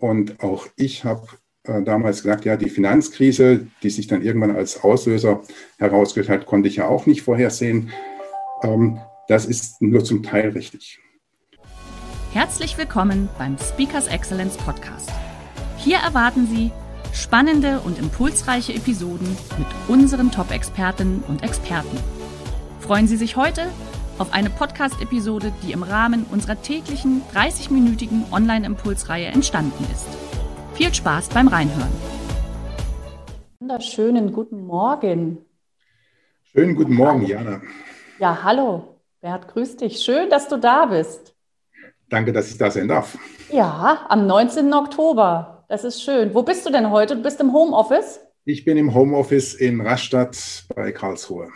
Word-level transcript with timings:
Und 0.00 0.42
auch 0.42 0.66
ich 0.76 1.04
habe 1.04 1.26
äh, 1.64 1.82
damals 1.82 2.22
gesagt, 2.22 2.46
ja, 2.46 2.56
die 2.56 2.70
Finanzkrise, 2.70 3.66
die 3.82 3.90
sich 3.90 4.06
dann 4.06 4.22
irgendwann 4.22 4.56
als 4.56 4.82
Auslöser 4.82 5.42
herausgestellt 5.78 6.40
hat, 6.40 6.46
konnte 6.46 6.68
ich 6.68 6.76
ja 6.76 6.88
auch 6.88 7.04
nicht 7.04 7.20
vorhersehen. 7.22 7.90
Ähm, 8.62 8.98
das 9.28 9.44
ist 9.44 9.82
nur 9.82 10.02
zum 10.02 10.22
Teil 10.22 10.48
richtig. 10.50 10.98
Herzlich 12.32 12.78
willkommen 12.78 13.28
beim 13.38 13.58
Speakers 13.58 14.06
Excellence 14.06 14.56
Podcast. 14.56 15.10
Hier 15.76 15.98
erwarten 15.98 16.46
Sie 16.46 16.72
spannende 17.12 17.80
und 17.80 17.98
impulsreiche 17.98 18.72
Episoden 18.72 19.36
mit 19.58 19.66
unseren 19.88 20.30
Top-Expertinnen 20.30 21.22
und 21.28 21.42
Experten. 21.42 21.98
Freuen 22.78 23.06
Sie 23.06 23.16
sich 23.16 23.36
heute 23.36 23.66
auf 24.20 24.34
eine 24.34 24.50
Podcast-Episode, 24.50 25.50
die 25.62 25.72
im 25.72 25.82
Rahmen 25.82 26.26
unserer 26.30 26.60
täglichen 26.60 27.22
30-minütigen 27.34 28.30
Online-Impulsreihe 28.30 29.28
entstanden 29.28 29.86
ist. 29.90 30.06
Viel 30.74 30.92
Spaß 30.92 31.30
beim 31.30 31.48
Reinhören. 31.48 31.90
Wunderschönen 33.60 34.32
guten 34.32 34.66
Morgen. 34.66 35.38
Schönen 36.52 36.74
guten 36.74 36.94
Morgen, 36.94 37.24
Jana. 37.24 37.62
Ja, 38.18 38.42
hallo. 38.44 38.98
Bert, 39.22 39.48
grüß 39.48 39.78
dich. 39.78 40.00
Schön, 40.00 40.28
dass 40.28 40.48
du 40.48 40.58
da 40.58 40.86
bist. 40.86 41.34
Danke, 42.10 42.32
dass 42.32 42.50
ich 42.50 42.58
da 42.58 42.70
sein 42.70 42.88
darf. 42.88 43.16
Ja, 43.50 44.04
am 44.10 44.26
19. 44.26 44.72
Oktober. 44.74 45.64
Das 45.68 45.84
ist 45.84 46.02
schön. 46.02 46.34
Wo 46.34 46.42
bist 46.42 46.66
du 46.66 46.70
denn 46.70 46.90
heute? 46.90 47.16
Du 47.16 47.22
bist 47.22 47.40
im 47.40 47.52
Homeoffice? 47.54 48.20
Ich 48.44 48.64
bin 48.64 48.76
im 48.76 48.92
Homeoffice 48.92 49.54
in 49.54 49.80
Rastatt 49.80 50.64
bei 50.74 50.92
Karlsruhe. 50.92 51.48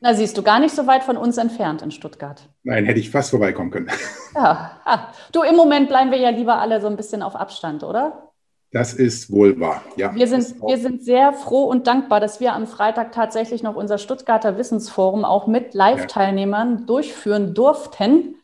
Na, 0.00 0.14
siehst 0.14 0.36
du, 0.36 0.42
gar 0.42 0.60
nicht 0.60 0.74
so 0.74 0.86
weit 0.86 1.02
von 1.04 1.16
uns 1.16 1.38
entfernt 1.38 1.82
in 1.82 1.90
Stuttgart. 1.90 2.48
Nein, 2.62 2.84
hätte 2.84 3.00
ich 3.00 3.10
fast 3.10 3.30
vorbeikommen 3.30 3.70
können. 3.70 3.90
Ja, 4.34 4.82
ah. 4.84 5.12
du, 5.32 5.42
im 5.42 5.56
Moment 5.56 5.88
bleiben 5.88 6.10
wir 6.10 6.18
ja 6.18 6.28
lieber 6.28 6.58
alle 6.58 6.82
so 6.82 6.88
ein 6.88 6.96
bisschen 6.96 7.22
auf 7.22 7.34
Abstand, 7.34 7.82
oder? 7.82 8.32
Das 8.70 8.92
ist 8.92 9.32
wohl 9.32 9.58
wahr, 9.58 9.80
ja. 9.96 10.14
Wir 10.14 10.28
sind, 10.28 10.60
wir 10.60 10.76
sind 10.76 11.02
sehr 11.02 11.32
froh 11.32 11.64
und 11.64 11.86
dankbar, 11.86 12.20
dass 12.20 12.38
wir 12.38 12.52
am 12.52 12.66
Freitag 12.66 13.12
tatsächlich 13.12 13.62
noch 13.62 13.76
unser 13.76 13.96
Stuttgarter 13.96 14.58
Wissensforum 14.58 15.24
auch 15.24 15.46
mit 15.46 15.72
Live-Teilnehmern 15.72 16.80
ja. 16.80 16.84
durchführen 16.84 17.54
durften. 17.54 18.34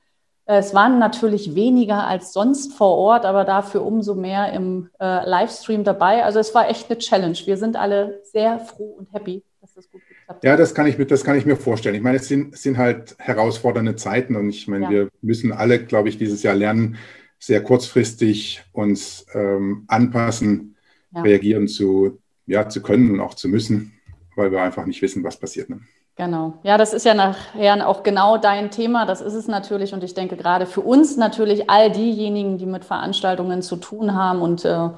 Es 0.47 0.73
waren 0.75 0.99
natürlich 0.99 1.55
weniger 1.55 2.07
als 2.07 2.33
sonst 2.33 2.73
vor 2.73 2.97
Ort, 2.97 3.27
aber 3.27 3.45
dafür 3.45 3.85
umso 3.85 4.15
mehr 4.15 4.53
im 4.55 4.89
äh, 4.99 5.29
Livestream 5.29 5.85
dabei. 5.85 6.25
Also 6.25 6.39
es 6.39 6.55
war 6.55 6.71
echt 6.71 6.91
eine 6.91 6.99
Challenge. 6.99 7.39
Wir 7.45 7.59
sind 7.59 7.77
alle 7.77 8.23
sehr 8.25 8.59
froh 8.59 8.95
und 8.99 9.13
happy, 9.13 9.45
dass 9.61 9.75
das 9.75 9.91
gut 9.91 10.01
hat. 10.01 10.12
Ja, 10.43 10.57
das 10.57 10.75
kann 10.75 10.87
ich, 10.87 10.97
das 11.07 11.25
kann 11.25 11.37
ich 11.37 11.47
mir 11.47 11.57
vorstellen. 11.57 11.95
Ich 11.95 12.03
meine, 12.03 12.17
es 12.17 12.29
sind, 12.29 12.55
es 12.55 12.63
sind 12.63 12.79
halt 12.79 13.15
herausfordernde 13.19 13.97
Zeiten 13.97 14.37
und 14.37 14.51
ich 14.51 14.69
meine, 14.69 14.85
ja. 14.85 14.91
wir 14.91 15.09
müssen 15.21 15.53
alle, 15.53 15.85
glaube 15.85 16.09
ich, 16.09 16.19
dieses 16.19 16.43
Jahr 16.43 16.55
lernen, 16.55 16.97
sehr 17.39 17.63
kurzfristig 17.63 18.63
uns 18.73 19.27
ähm, 19.35 19.85
anpassen, 19.89 20.77
ja. 21.15 21.23
reagieren 21.23 21.69
zu, 21.69 22.21
ja, 22.47 22.69
zu 22.69 22.83
können 22.83 23.11
und 23.11 23.21
auch 23.21 23.35
zu 23.35 23.49
müssen, 23.49 23.93
weil 24.37 24.53
wir 24.53 24.63
einfach 24.63 24.87
nicht 24.87 25.03
wissen, 25.03 25.25
was 25.25 25.39
passiert. 25.39 25.69
Ne? 25.69 25.81
Genau. 26.15 26.59
Ja, 26.63 26.77
das 26.77 26.93
ist 26.93 27.07
ja 27.07 27.15
nachher 27.15 27.89
auch 27.89 28.03
genau 28.03 28.37
dein 28.37 28.71
Thema. 28.71 29.07
Das 29.07 29.21
ist 29.21 29.35
es 29.35 29.49
natürlich. 29.49 29.95
Und 29.95 30.05
ich 30.05 30.15
denke 30.15 30.37
gerade 30.37 30.67
für 30.67 30.83
uns 30.83 31.17
natürlich 31.17 31.71
all 31.71 31.91
diejenigen, 31.91 32.59
die 32.59 32.67
mit 32.67 32.85
Veranstaltungen 32.85 33.63
zu 33.63 33.77
tun 33.77 34.15
haben. 34.15 34.43
Und 34.43 34.65
äh, 34.65 34.91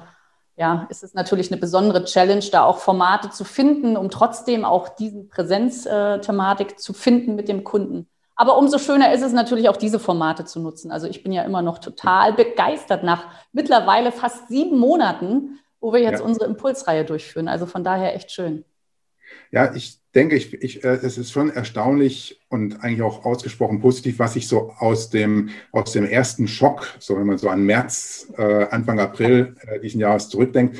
ja, 0.57 0.87
ist 0.89 1.03
es 1.03 1.13
natürlich 1.13 1.51
eine 1.51 1.59
besondere 1.59 2.05
Challenge, 2.05 2.45
da 2.51 2.63
auch 2.63 2.77
Formate 2.77 3.29
zu 3.29 3.43
finden, 3.43 3.97
um 3.97 4.09
trotzdem 4.09 4.63
auch 4.63 4.89
diese 4.89 5.23
Präsenzthematik 5.23 6.79
zu 6.79 6.93
finden 6.93 7.35
mit 7.35 7.49
dem 7.49 7.63
Kunden. 7.63 8.07
Aber 8.37 8.57
umso 8.57 8.77
schöner 8.77 9.13
ist 9.13 9.21
es 9.21 9.33
natürlich 9.33 9.69
auch 9.69 9.77
diese 9.77 9.99
Formate 9.99 10.45
zu 10.45 10.59
nutzen. 10.59 10.91
Also 10.91 11.07
ich 11.07 11.23
bin 11.23 11.31
ja 11.31 11.43
immer 11.43 11.61
noch 11.61 11.79
total 11.79 12.33
begeistert 12.33 13.03
nach 13.03 13.27
mittlerweile 13.53 14.11
fast 14.11 14.49
sieben 14.49 14.77
Monaten, 14.77 15.59
wo 15.79 15.93
wir 15.93 16.01
jetzt 16.01 16.19
ja. 16.19 16.25
unsere 16.25 16.45
Impulsreihe 16.45 17.05
durchführen. 17.05 17.47
Also 17.47 17.65
von 17.65 17.83
daher 17.83 18.15
echt 18.15 18.31
schön. 18.31 18.65
Ja, 19.51 19.73
ich 19.73 19.99
denke, 20.15 20.35
ich, 20.35 20.53
ich, 20.53 20.83
äh, 20.83 20.99
es 21.03 21.17
ist 21.17 21.31
schon 21.31 21.49
erstaunlich 21.49 22.41
und 22.49 22.83
eigentlich 22.83 23.01
auch 23.01 23.25
ausgesprochen 23.25 23.81
positiv, 23.81 24.19
was 24.19 24.35
ich 24.35 24.47
so 24.47 24.71
aus 24.79 25.09
dem, 25.09 25.49
aus 25.71 25.91
dem 25.91 26.05
ersten 26.05 26.47
Schock, 26.47 26.87
so 26.99 27.17
wenn 27.17 27.27
man 27.27 27.37
so 27.37 27.49
an 27.49 27.63
März, 27.63 28.31
äh, 28.37 28.65
Anfang 28.69 28.99
April 28.99 29.55
äh, 29.67 29.79
diesen 29.79 29.99
Jahres 29.99 30.29
zurückdenkt, 30.29 30.79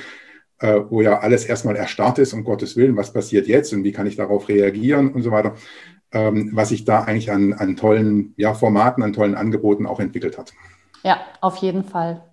äh, 0.59 0.79
wo 0.89 1.01
ja 1.01 1.19
alles 1.19 1.45
erstmal 1.45 1.75
erstarrt 1.75 2.17
ist, 2.19 2.33
um 2.33 2.43
Gottes 2.43 2.77
Willen, 2.77 2.95
was 2.95 3.11
passiert 3.11 3.47
jetzt 3.47 3.73
und 3.73 3.83
wie 3.83 3.91
kann 3.91 4.07
ich 4.07 4.15
darauf 4.15 4.47
reagieren 4.47 5.11
und 5.11 5.21
so 5.21 5.31
weiter, 5.31 5.55
ähm, 6.11 6.51
was 6.53 6.69
sich 6.69 6.85
da 6.85 7.03
eigentlich 7.03 7.31
an, 7.31 7.53
an 7.53 7.75
tollen 7.75 8.33
ja, 8.37 8.53
Formaten, 8.53 9.03
an 9.03 9.13
tollen 9.13 9.35
Angeboten 9.35 9.85
auch 9.85 9.99
entwickelt 9.99 10.37
hat. 10.37 10.53
Ja, 11.03 11.19
auf 11.41 11.57
jeden 11.57 11.83
Fall. 11.83 12.23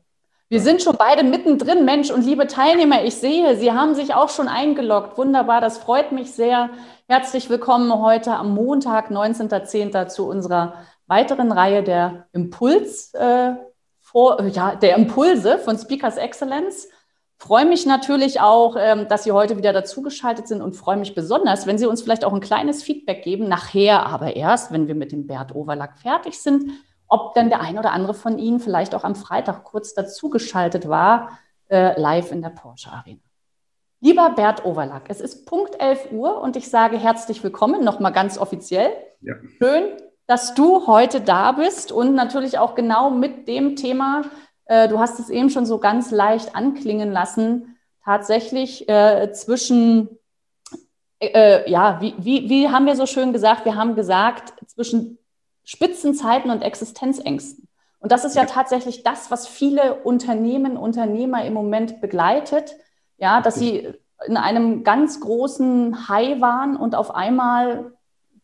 Wir 0.52 0.60
sind 0.60 0.82
schon 0.82 0.96
beide 0.98 1.24
mittendrin, 1.24 1.86
Mensch. 1.86 2.10
Und 2.10 2.26
liebe 2.26 2.46
Teilnehmer, 2.46 3.02
ich 3.04 3.14
sehe, 3.14 3.56
Sie 3.56 3.72
haben 3.72 3.94
sich 3.94 4.12
auch 4.12 4.28
schon 4.28 4.48
eingeloggt. 4.48 5.16
Wunderbar, 5.16 5.62
das 5.62 5.78
freut 5.78 6.12
mich 6.12 6.32
sehr. 6.32 6.68
Herzlich 7.08 7.48
willkommen 7.48 7.90
heute 8.02 8.34
am 8.34 8.52
Montag, 8.52 9.10
19.10. 9.10 10.08
zu 10.08 10.28
unserer 10.28 10.74
weiteren 11.06 11.52
Reihe 11.52 11.82
der 11.82 12.26
Impuls, 12.34 13.14
äh, 13.14 13.54
vor, 14.02 14.42
ja, 14.42 14.74
der 14.74 14.96
Impulse 14.96 15.56
von 15.56 15.78
Speakers 15.78 16.18
Excellence. 16.18 16.86
Freue 17.38 17.64
mich 17.64 17.86
natürlich 17.86 18.42
auch, 18.42 18.76
ähm, 18.78 19.08
dass 19.08 19.24
Sie 19.24 19.32
heute 19.32 19.56
wieder 19.56 19.72
dazugeschaltet 19.72 20.48
sind 20.48 20.60
und 20.60 20.76
freue 20.76 20.98
mich 20.98 21.14
besonders, 21.14 21.66
wenn 21.66 21.78
Sie 21.78 21.86
uns 21.86 22.02
vielleicht 22.02 22.26
auch 22.26 22.32
ein 22.34 22.40
kleines 22.40 22.82
Feedback 22.82 23.24
geben, 23.24 23.48
nachher 23.48 24.04
aber 24.04 24.36
erst, 24.36 24.70
wenn 24.70 24.86
wir 24.86 24.96
mit 24.96 25.12
dem 25.12 25.26
Bert 25.26 25.54
Overlack 25.54 25.96
fertig 25.96 26.38
sind 26.38 26.72
ob 27.12 27.34
denn 27.34 27.50
der 27.50 27.60
ein 27.60 27.78
oder 27.78 27.92
andere 27.92 28.14
von 28.14 28.38
Ihnen 28.38 28.58
vielleicht 28.58 28.94
auch 28.94 29.04
am 29.04 29.14
Freitag 29.14 29.64
kurz 29.64 29.92
dazugeschaltet 29.92 30.88
war, 30.88 31.38
äh, 31.68 32.00
live 32.00 32.32
in 32.32 32.40
der 32.40 32.48
Porsche 32.48 32.90
Arena. 32.90 33.20
Lieber 34.00 34.30
Bert 34.30 34.64
Overlack, 34.64 35.04
es 35.08 35.20
ist 35.20 35.44
Punkt 35.44 35.78
11 35.78 36.10
Uhr 36.12 36.40
und 36.40 36.56
ich 36.56 36.70
sage 36.70 36.96
herzlich 36.98 37.44
willkommen, 37.44 37.84
nochmal 37.84 38.12
ganz 38.12 38.38
offiziell. 38.38 38.90
Ja. 39.20 39.34
Schön, 39.58 39.92
dass 40.26 40.54
du 40.54 40.86
heute 40.86 41.20
da 41.20 41.52
bist 41.52 41.92
und 41.92 42.14
natürlich 42.14 42.58
auch 42.58 42.74
genau 42.74 43.10
mit 43.10 43.46
dem 43.46 43.76
Thema, 43.76 44.22
äh, 44.64 44.88
du 44.88 44.98
hast 44.98 45.20
es 45.20 45.28
eben 45.28 45.50
schon 45.50 45.66
so 45.66 45.78
ganz 45.78 46.12
leicht 46.12 46.56
anklingen 46.56 47.12
lassen, 47.12 47.76
tatsächlich 48.06 48.88
äh, 48.88 49.30
zwischen, 49.32 50.08
äh, 51.20 51.70
ja, 51.70 52.00
wie, 52.00 52.14
wie, 52.16 52.48
wie 52.48 52.70
haben 52.70 52.86
wir 52.86 52.96
so 52.96 53.04
schön 53.04 53.34
gesagt, 53.34 53.66
wir 53.66 53.76
haben 53.76 53.96
gesagt, 53.96 54.54
zwischen 54.66 55.18
Spitzenzeiten 55.64 56.50
und 56.50 56.62
Existenzängsten. 56.62 57.68
Und 58.00 58.10
das 58.10 58.24
ist 58.24 58.34
ja 58.34 58.46
tatsächlich 58.46 59.04
das, 59.04 59.30
was 59.30 59.46
viele 59.46 59.94
Unternehmen, 60.02 60.76
Unternehmer 60.76 61.44
im 61.44 61.54
Moment 61.54 62.00
begleitet, 62.00 62.74
ja, 63.16 63.40
dass 63.40 63.54
sie 63.54 63.92
in 64.26 64.36
einem 64.36 64.82
ganz 64.82 65.20
großen 65.20 66.08
High 66.08 66.40
waren 66.40 66.76
und 66.76 66.94
auf 66.94 67.14
einmal 67.14 67.92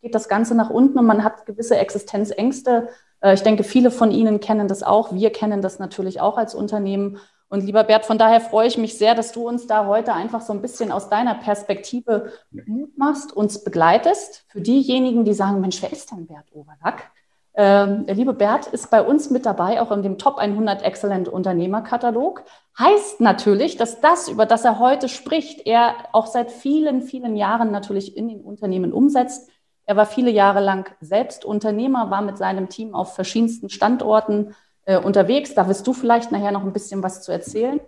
geht 0.01 0.15
das 0.15 0.29
Ganze 0.29 0.55
nach 0.55 0.71
unten 0.71 0.99
und 0.99 1.07
man 1.07 1.25
hat 1.25 1.47
gewisse 1.47 1.77
Existenzängste. 1.77 2.89
Äh, 3.21 3.35
ich 3.35 3.43
denke, 3.43 3.65
viele 3.65 3.91
von 3.91 4.11
Ihnen 4.11 4.41
kennen 4.41 4.69
das 4.69 4.83
auch. 4.83 5.13
Wir 5.13 5.31
kennen 5.31 5.61
das 5.61 5.79
natürlich 5.79 6.21
auch 6.21 6.39
als 6.39 6.55
Unternehmen. 6.55 7.19
Und 7.49 7.65
lieber 7.65 7.85
Bert, 7.85 8.05
von 8.05 8.19
daher 8.19 8.41
freue 8.41 8.69
ich 8.69 8.77
mich 8.77 8.99
sehr, 8.99 9.15
dass 9.15 9.33
du 9.33 9.49
uns 9.49 9.67
da 9.67 9.87
heute 9.87 10.13
einfach 10.13 10.43
so 10.43 10.53
ein 10.53 10.61
bisschen 10.61 10.93
aus 10.93 11.09
deiner 11.09 11.35
Perspektive 11.35 12.33
Mut 12.51 12.97
machst, 12.99 13.33
uns 13.33 13.65
begleitest. 13.65 14.45
Für 14.49 14.61
diejenigen, 14.61 15.25
die 15.25 15.33
sagen, 15.33 15.61
Mensch, 15.61 15.81
wer 15.81 15.91
ist 15.91 16.11
denn 16.11 16.27
Bert 16.27 16.45
Overlack? 16.53 17.11
Ähm, 17.55 18.07
der 18.07 18.15
liebe 18.15 18.35
Bert 18.35 18.67
ist 18.69 18.91
bei 18.91 19.03
uns 19.03 19.31
mit 19.31 19.47
dabei, 19.47 19.81
auch 19.81 19.91
in 19.91 20.03
dem 20.03 20.19
Top 20.19 20.37
100 20.39 20.83
Excellent 20.83 21.29
Unternehmerkatalog. 21.29 22.45
Heißt 22.79 23.21
natürlich, 23.21 23.77
dass 23.77 24.01
das, 24.01 24.29
über 24.29 24.47
das 24.47 24.65
er 24.65 24.79
heute 24.79 25.09
spricht, 25.09 25.67
er 25.67 25.95
auch 26.13 26.27
seit 26.27 26.53
vielen, 26.53 27.03
vielen 27.03 27.35
Jahren 27.35 27.73
natürlich 27.73 28.17
in 28.17 28.29
den 28.29 28.43
Unternehmen 28.43 28.93
umsetzt. 28.93 29.51
Er 29.87 29.97
war 29.97 30.07
viele 30.07 30.31
Jahre 30.31 30.61
lang 30.61 30.95
selbst 31.01 31.45
Unternehmer, 31.45 32.11
war 32.11 32.21
mit 32.21 32.37
seinem 32.37 32.69
Team 32.69 32.95
auf 32.95 33.15
verschiedensten 33.15 33.71
Standorten 33.71 34.55
äh, 34.89 34.99
unterwegs. 34.99 35.55
Da 35.55 35.69
wirst 35.69 35.87
du 35.87 35.93
vielleicht 35.93 36.33
nachher 36.33 36.51
noch 36.51 36.65
ein 36.65 36.73
bisschen 36.73 37.03
was 37.03 37.23
zu 37.23 37.31
erzählen. 37.31 37.79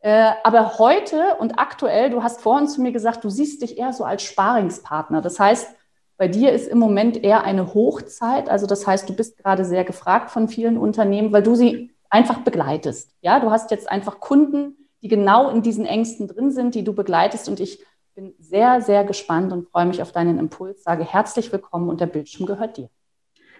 Äh, 0.00 0.32
aber 0.42 0.78
heute 0.78 1.36
und 1.38 1.58
aktuell, 1.58 2.08
du 2.08 2.22
hast 2.22 2.40
vorhin 2.40 2.66
zu 2.66 2.80
mir 2.80 2.92
gesagt, 2.92 3.22
du 3.22 3.28
siehst 3.28 3.60
dich 3.60 3.76
eher 3.76 3.92
so 3.92 4.04
als 4.04 4.22
Sparingspartner. 4.22 5.20
Das 5.20 5.38
heißt, 5.38 5.68
bei 6.16 6.28
dir 6.28 6.52
ist 6.52 6.66
im 6.66 6.78
Moment 6.78 7.22
eher 7.22 7.44
eine 7.44 7.74
Hochzeit. 7.74 8.48
Also 8.48 8.66
das 8.66 8.86
heißt, 8.86 9.06
du 9.08 9.14
bist 9.14 9.36
gerade 9.36 9.66
sehr 9.66 9.84
gefragt 9.84 10.30
von 10.30 10.48
vielen 10.48 10.78
Unternehmen, 10.78 11.30
weil 11.30 11.42
du 11.42 11.54
sie 11.54 11.90
einfach 12.08 12.38
begleitest. 12.38 13.14
Ja, 13.20 13.38
du 13.38 13.50
hast 13.50 13.70
jetzt 13.70 13.90
einfach 13.90 14.18
Kunden, 14.20 14.88
die 15.02 15.08
genau 15.08 15.50
in 15.50 15.60
diesen 15.60 15.84
Ängsten 15.84 16.26
drin 16.26 16.52
sind, 16.52 16.74
die 16.74 16.84
du 16.84 16.94
begleitest. 16.94 17.50
Und 17.50 17.60
ich 17.60 17.84
bin 18.14 18.34
sehr, 18.38 18.80
sehr 18.80 19.04
gespannt 19.04 19.52
und 19.52 19.68
freue 19.68 19.84
mich 19.84 20.00
auf 20.00 20.12
deinen 20.12 20.38
Impuls. 20.38 20.82
Sage 20.82 21.04
herzlich 21.04 21.52
willkommen 21.52 21.90
und 21.90 22.00
der 22.00 22.06
Bildschirm 22.06 22.46
gehört 22.46 22.78
dir. 22.78 22.88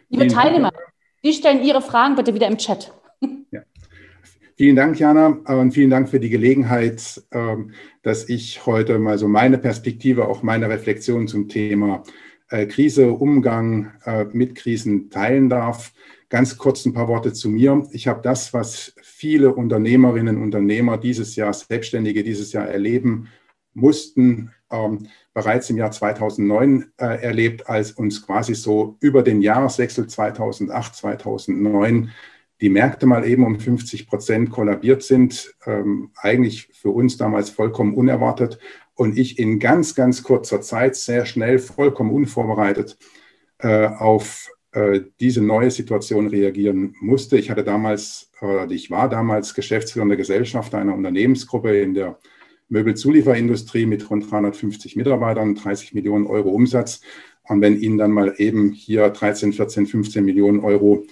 Liebe 0.09 0.27
Teilnehmer, 0.27 0.73
Sie 1.23 1.33
stellen 1.33 1.63
Ihre 1.63 1.83
Fragen 1.83 2.17
bitte 2.17 2.35
wieder 2.35 2.47
im 2.47 2.57
Chat. 2.57 2.93
Ja. 3.51 3.63
Vielen 4.57 4.77
Dank, 4.77 4.99
Jana, 4.99 5.27
und 5.27 5.73
vielen 5.73 5.91
Dank 5.91 6.09
für 6.09 6.21
die 6.21 6.31
Gelegenheit, 6.31 7.23
ähm, 7.33 7.73
dass 8.03 8.29
ich 8.29 8.67
heute 8.67 8.99
mal 8.99 9.19
so 9.19 9.29
meine 9.29 9.59
Perspektive, 9.59 10.29
auch 10.29 10.43
meine 10.43 10.69
Reflexion 10.69 11.29
zum 11.29 11.49
Thema 11.49 12.03
äh, 12.49 12.67
Krise, 12.67 13.13
Umgang 13.13 13.93
äh, 14.05 14.25
mit 14.33 14.55
Krisen 14.55 15.11
teilen 15.11 15.49
darf. 15.49 15.93
Ganz 16.29 16.59
kurz 16.59 16.85
ein 16.87 16.93
paar 16.93 17.09
Worte 17.09 17.33
zu 17.33 17.49
mir. 17.49 17.87
Ich 17.93 18.07
habe 18.07 18.21
das, 18.23 18.53
was 18.53 18.95
viele 19.03 19.55
Unternehmerinnen 19.55 20.37
und 20.37 20.45
Unternehmer 20.45 20.99
dieses 20.99 21.37
Jahr, 21.37 21.53
Selbstständige 21.53 22.23
dieses 22.23 22.53
Jahr 22.53 22.69
erleben 22.69 23.29
mussten, 23.75 24.53
ähm, 24.71 25.09
bereits 25.35 25.71
im 25.71 25.77
Jahr 25.77 25.91
2009 25.91 26.93
äh, 26.97 27.23
erlebt, 27.23 27.69
als 27.69 27.93
uns 27.93 28.25
quasi 28.25 28.55
so 28.55 28.97
über 29.01 29.23
den 29.23 29.43
Jahreswechsel 29.43 30.07
2008, 30.07 30.95
2009 30.95 32.11
die 32.61 32.69
Märkte 32.69 33.07
mal 33.07 33.27
eben 33.27 33.45
um 33.45 33.59
50 33.59 34.07
Prozent 34.07 34.51
kollabiert 34.51 35.03
sind. 35.03 35.55
Ähm, 35.67 36.11
eigentlich 36.17 36.69
für 36.73 36.91
uns 36.91 37.17
damals 37.17 37.51
vollkommen 37.51 37.95
unerwartet 37.95 38.59
und 38.95 39.19
ich 39.19 39.39
in 39.39 39.59
ganz, 39.59 39.95
ganz 39.95 40.23
kurzer 40.23 40.61
Zeit 40.61 40.95
sehr 40.97 41.25
schnell, 41.25 41.59
vollkommen 41.59 42.11
unvorbereitet 42.11 42.99
äh, 43.59 43.87
auf 43.87 44.51
äh, 44.73 45.01
diese 45.21 45.43
neue 45.43 45.71
Situation 45.71 46.29
reagieren 46.29 46.95
musste. 47.01 47.39
Ich 47.39 47.51
hatte 47.51 47.65
damals, 47.65 48.31
ich 48.71 48.91
war 48.91 49.11
damals 49.11 49.53
geschäftsführende 49.55 50.17
Gesellschaft 50.17 50.75
einer 50.75 50.95
Unternehmensgruppe 50.95 51.79
in 51.79 51.93
der 51.93 52.19
Möbelzulieferindustrie 52.71 53.87
mit 53.87 54.09
rund 54.11 54.31
350 54.31 54.97
Mitarbeitern, 54.97 55.55
30 55.55 55.95
Millionen 55.95 56.27
Euro 56.27 56.51
Umsatz. 56.51 57.03
Und 57.43 57.61
wenn 57.61 57.79
Ihnen 57.81 57.99
dann 57.99 58.13
mal 58.13 58.35
eben 58.39 58.73
hier 58.73 59.11
13, 59.11 59.53
14, 59.53 59.87
15 59.87 60.25
Millionen 60.25 60.61
Euro 60.61 61.05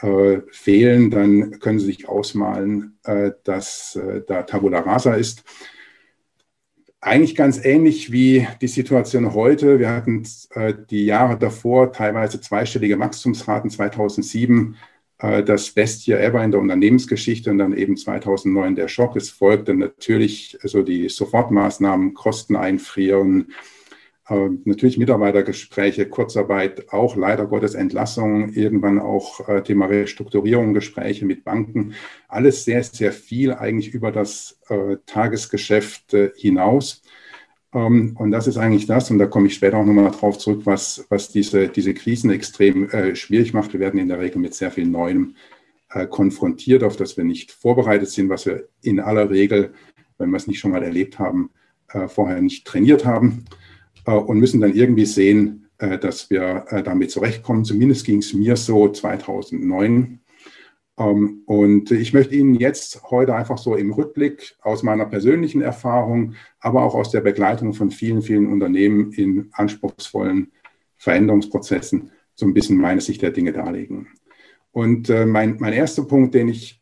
äh, 0.00 0.38
fehlen, 0.50 1.10
dann 1.10 1.58
können 1.60 1.78
Sie 1.78 1.86
sich 1.86 2.08
ausmalen, 2.08 2.98
äh, 3.04 3.30
dass 3.44 3.96
äh, 3.96 4.22
da 4.26 4.42
Tabula 4.42 4.80
Rasa 4.80 5.14
ist 5.14 5.44
eigentlich 7.00 7.36
ganz 7.36 7.64
ähnlich 7.64 8.10
wie 8.10 8.46
die 8.60 8.68
Situation 8.68 9.34
heute. 9.34 9.78
Wir 9.78 9.90
hatten 9.90 10.24
äh, 10.50 10.74
die 10.90 11.06
Jahre 11.06 11.38
davor 11.38 11.92
teilweise 11.92 12.40
zweistellige 12.40 12.98
Wachstumsraten, 12.98 13.70
2007 13.70 14.74
äh, 14.74 14.97
das 15.18 15.70
Best 15.70 16.06
Year 16.06 16.20
ever 16.20 16.44
in 16.44 16.52
der 16.52 16.60
Unternehmensgeschichte 16.60 17.50
und 17.50 17.58
dann 17.58 17.76
eben 17.76 17.96
2009 17.96 18.76
der 18.76 18.86
Schock. 18.86 19.16
Es 19.16 19.30
folgte 19.30 19.74
natürlich 19.74 20.56
also 20.62 20.82
die 20.82 21.08
Sofortmaßnahmen, 21.08 22.14
Kosten 22.14 22.54
einfrieren, 22.54 23.48
ähm, 24.30 24.60
natürlich 24.64 24.98
Mitarbeitergespräche, 24.98 26.08
Kurzarbeit, 26.08 26.92
auch 26.92 27.16
leider 27.16 27.46
Gottes 27.46 27.74
Entlassungen, 27.74 28.52
irgendwann 28.52 28.98
auch 28.98 29.48
äh, 29.48 29.62
Thema 29.62 29.86
Restrukturierung, 29.86 30.74
Gespräche 30.74 31.24
mit 31.24 31.44
Banken. 31.44 31.94
Alles 32.28 32.64
sehr, 32.64 32.82
sehr 32.84 33.12
viel 33.12 33.54
eigentlich 33.54 33.94
über 33.94 34.12
das 34.12 34.60
äh, 34.68 34.96
Tagesgeschäft 35.06 36.12
äh, 36.12 36.30
hinaus. 36.36 37.02
Ähm, 37.72 38.16
und 38.18 38.30
das 38.30 38.46
ist 38.46 38.56
eigentlich 38.56 38.86
das, 38.86 39.10
und 39.10 39.18
da 39.18 39.26
komme 39.26 39.48
ich 39.48 39.54
später 39.54 39.78
auch 39.78 39.84
nochmal 39.84 40.10
drauf 40.10 40.38
zurück, 40.38 40.62
was, 40.64 41.06
was 41.08 41.30
diese, 41.30 41.68
diese 41.68 41.94
Krisen 41.94 42.30
extrem 42.30 42.88
schwierig 43.14 43.52
macht. 43.52 43.72
Wir 43.72 43.80
werden 43.80 44.00
in 44.00 44.08
der 44.08 44.20
Regel 44.20 44.40
mit 44.40 44.54
sehr 44.54 44.70
viel 44.70 44.86
Neuem 44.86 45.34
konfrontiert, 46.10 46.82
auf 46.82 46.96
das 46.96 47.16
wir 47.16 47.24
nicht 47.24 47.50
vorbereitet 47.50 48.10
sind, 48.10 48.28
was 48.28 48.44
wir 48.44 48.68
in 48.82 49.00
aller 49.00 49.30
Regel, 49.30 49.72
wenn 50.18 50.30
wir 50.30 50.36
es 50.36 50.46
nicht 50.46 50.58
schon 50.58 50.70
mal 50.70 50.82
erlebt 50.82 51.18
haben, 51.18 51.50
vorher 52.08 52.42
nicht 52.42 52.66
trainiert 52.66 53.06
haben. 53.06 53.46
Äh, 54.08 54.12
und 54.12 54.38
müssen 54.38 54.60
dann 54.60 54.74
irgendwie 54.74 55.04
sehen, 55.04 55.68
äh, 55.78 55.98
dass 55.98 56.30
wir 56.30 56.64
äh, 56.68 56.82
damit 56.82 57.10
zurechtkommen. 57.10 57.64
Zumindest 57.64 58.06
ging 58.06 58.18
es 58.18 58.32
mir 58.32 58.56
so 58.56 58.88
2009. 58.88 60.20
Ähm, 60.98 61.42
und 61.46 61.90
ich 61.90 62.12
möchte 62.12 62.34
Ihnen 62.34 62.54
jetzt 62.54 63.02
heute 63.10 63.34
einfach 63.34 63.58
so 63.58 63.76
im 63.76 63.92
Rückblick 63.92 64.56
aus 64.62 64.82
meiner 64.82 65.06
persönlichen 65.06 65.62
Erfahrung, 65.62 66.34
aber 66.60 66.82
auch 66.82 66.94
aus 66.94 67.10
der 67.10 67.20
Begleitung 67.20 67.72
von 67.72 67.90
vielen, 67.90 68.22
vielen 68.22 68.46
Unternehmen 68.46 69.12
in 69.12 69.48
anspruchsvollen 69.52 70.52
Veränderungsprozessen 70.96 72.10
so 72.34 72.46
ein 72.46 72.54
bisschen 72.54 72.76
meine 72.76 73.00
Sicht 73.00 73.22
der 73.22 73.30
Dinge 73.30 73.52
darlegen. 73.52 74.08
Und 74.70 75.08
mein, 75.08 75.56
mein 75.58 75.72
erster 75.72 76.04
Punkt, 76.04 76.34
den 76.34 76.48
ich 76.48 76.80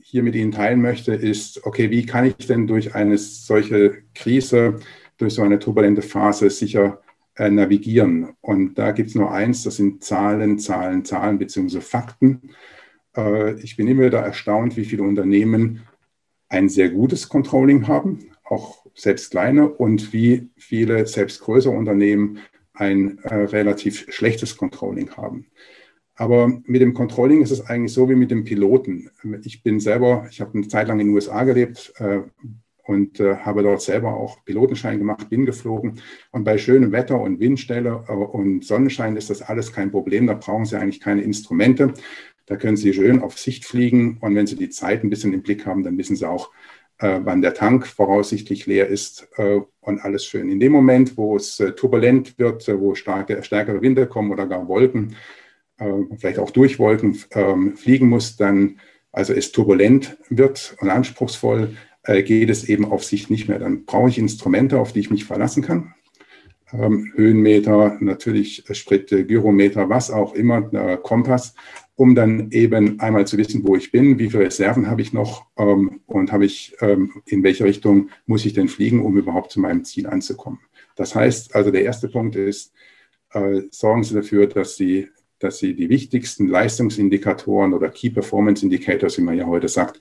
hier 0.00 0.22
mit 0.22 0.36
Ihnen 0.36 0.52
teilen 0.52 0.80
möchte, 0.80 1.14
ist, 1.14 1.64
okay, 1.66 1.90
wie 1.90 2.06
kann 2.06 2.26
ich 2.26 2.46
denn 2.46 2.68
durch 2.68 2.94
eine 2.94 3.18
solche 3.18 4.02
Krise 4.14 4.78
durch 5.18 5.34
so 5.34 5.42
eine 5.42 5.58
turbulente 5.58 6.02
Phase 6.02 6.48
sicher 6.48 7.02
äh, 7.34 7.50
navigieren. 7.50 8.34
Und 8.40 8.78
da 8.78 8.92
gibt 8.92 9.10
es 9.10 9.14
nur 9.14 9.30
eins, 9.30 9.64
das 9.64 9.76
sind 9.76 10.02
Zahlen, 10.02 10.58
Zahlen, 10.58 11.04
Zahlen 11.04 11.38
beziehungsweise 11.38 11.82
Fakten. 11.82 12.50
Äh, 13.18 13.60
ich 13.60 13.76
bin 13.76 13.88
immer 13.88 14.04
wieder 14.04 14.20
erstaunt, 14.20 14.76
wie 14.76 14.84
viele 14.84 15.02
Unternehmen 15.02 15.82
ein 16.48 16.68
sehr 16.68 16.88
gutes 16.88 17.28
Controlling 17.28 17.88
haben, 17.88 18.30
auch 18.44 18.86
selbst 18.94 19.30
kleine, 19.32 19.68
und 19.68 20.12
wie 20.12 20.48
viele 20.56 21.06
selbst 21.06 21.40
größere 21.40 21.76
Unternehmen 21.76 22.38
ein 22.72 23.18
äh, 23.18 23.34
relativ 23.34 24.06
schlechtes 24.08 24.56
Controlling 24.56 25.10
haben. 25.16 25.46
Aber 26.14 26.48
mit 26.64 26.80
dem 26.80 26.94
Controlling 26.94 27.42
ist 27.42 27.50
es 27.50 27.66
eigentlich 27.66 27.92
so 27.92 28.08
wie 28.08 28.16
mit 28.16 28.30
dem 28.30 28.44
Piloten. 28.44 29.10
Ich 29.44 29.62
bin 29.62 29.78
selber, 29.78 30.26
ich 30.30 30.40
habe 30.40 30.54
eine 30.54 30.66
Zeit 30.66 30.88
lang 30.88 30.98
in 31.00 31.08
den 31.08 31.14
USA 31.14 31.44
gelebt, 31.44 31.92
äh, 31.98 32.20
und 32.88 33.20
äh, 33.20 33.36
habe 33.36 33.62
dort 33.62 33.82
selber 33.82 34.14
auch 34.14 34.42
Pilotenschein 34.46 34.98
gemacht, 34.98 35.28
bin 35.28 35.44
geflogen. 35.44 36.00
Und 36.30 36.44
bei 36.44 36.56
schönem 36.56 36.90
Wetter 36.90 37.20
und 37.20 37.38
Windstelle 37.38 38.04
äh, 38.08 38.12
und 38.12 38.64
Sonnenschein 38.64 39.14
ist 39.16 39.28
das 39.28 39.42
alles 39.42 39.74
kein 39.74 39.90
Problem. 39.90 40.26
Da 40.26 40.32
brauchen 40.32 40.64
Sie 40.64 40.78
eigentlich 40.78 41.00
keine 41.00 41.20
Instrumente. 41.20 41.92
Da 42.48 42.56
können 42.56 42.76
Sie 42.76 42.94
schön 42.94 43.20
auf 43.20 43.38
Sicht 43.38 43.64
fliegen. 43.64 44.18
Und 44.20 44.34
wenn 44.34 44.46
Sie 44.46 44.56
die 44.56 44.70
Zeit 44.70 45.04
ein 45.04 45.10
bisschen 45.10 45.32
im 45.32 45.42
Blick 45.42 45.66
haben, 45.66 45.82
dann 45.82 45.98
wissen 45.98 46.16
Sie 46.16 46.28
auch, 46.28 46.50
äh, 46.98 47.20
wann 47.22 47.42
der 47.42 47.54
Tank 47.54 47.86
voraussichtlich 47.86 48.66
leer 48.66 48.88
ist 48.88 49.28
äh, 49.36 49.60
und 49.80 50.00
alles 50.00 50.24
schön. 50.24 50.50
In 50.50 50.58
dem 50.58 50.72
Moment, 50.72 51.16
wo 51.16 51.36
es 51.36 51.60
äh, 51.60 51.72
turbulent 51.72 52.38
wird, 52.38 52.68
äh, 52.68 52.80
wo 52.80 52.94
starke, 52.94 53.42
stärkere 53.42 53.82
Winde 53.82 54.06
kommen 54.06 54.32
oder 54.32 54.46
gar 54.46 54.68
Wolken, 54.68 55.14
vielleicht 56.16 56.40
auch 56.40 56.50
durch 56.50 56.80
Wolken 56.80 57.16
ähm, 57.30 57.76
fliegen 57.76 58.08
muss, 58.08 58.36
dann 58.36 58.80
also 59.12 59.32
es 59.32 59.52
turbulent 59.52 60.18
wird 60.28 60.76
und 60.80 60.90
anspruchsvoll, 60.90 61.76
äh, 62.02 62.22
geht 62.22 62.50
es 62.50 62.68
eben 62.68 62.84
auf 62.84 63.04
Sicht 63.04 63.30
nicht 63.30 63.48
mehr. 63.48 63.58
Dann 63.58 63.84
brauche 63.84 64.08
ich 64.08 64.18
Instrumente, 64.18 64.78
auf 64.78 64.92
die 64.92 65.00
ich 65.00 65.10
mich 65.10 65.24
verlassen 65.24 65.62
kann. 65.62 65.94
Ähm, 66.72 67.12
Höhenmeter, 67.14 67.96
natürlich 68.00 68.64
Sprit, 68.72 69.08
Gyrometer, 69.08 69.88
was 69.88 70.10
auch 70.10 70.34
immer, 70.34 70.72
äh, 70.72 70.98
Kompass, 71.02 71.54
um 71.98 72.14
dann 72.14 72.52
eben 72.52 73.00
einmal 73.00 73.26
zu 73.26 73.36
wissen, 73.38 73.66
wo 73.66 73.74
ich 73.74 73.90
bin, 73.90 74.20
wie 74.20 74.30
viele 74.30 74.44
Reserven 74.44 74.88
habe 74.88 75.02
ich 75.02 75.12
noch 75.12 75.46
ähm, 75.56 76.00
und 76.06 76.30
habe 76.30 76.44
ich, 76.44 76.76
ähm, 76.80 77.22
in 77.26 77.42
welche 77.42 77.64
Richtung 77.64 78.10
muss 78.24 78.46
ich 78.46 78.52
denn 78.52 78.68
fliegen, 78.68 79.04
um 79.04 79.18
überhaupt 79.18 79.50
zu 79.50 79.58
meinem 79.58 79.84
Ziel 79.84 80.06
anzukommen. 80.06 80.60
Das 80.94 81.16
heißt, 81.16 81.56
also 81.56 81.72
der 81.72 81.82
erste 81.82 82.06
Punkt 82.08 82.36
ist, 82.36 82.72
äh, 83.32 83.62
sorgen 83.72 84.04
Sie 84.04 84.14
dafür, 84.14 84.46
dass 84.46 84.76
Sie, 84.76 85.08
dass 85.40 85.58
Sie 85.58 85.74
die 85.74 85.88
wichtigsten 85.88 86.46
Leistungsindikatoren 86.46 87.74
oder 87.74 87.88
Key 87.88 88.10
Performance 88.10 88.64
Indicators, 88.64 89.18
wie 89.18 89.22
man 89.22 89.36
ja 89.36 89.46
heute 89.46 89.66
sagt, 89.66 90.00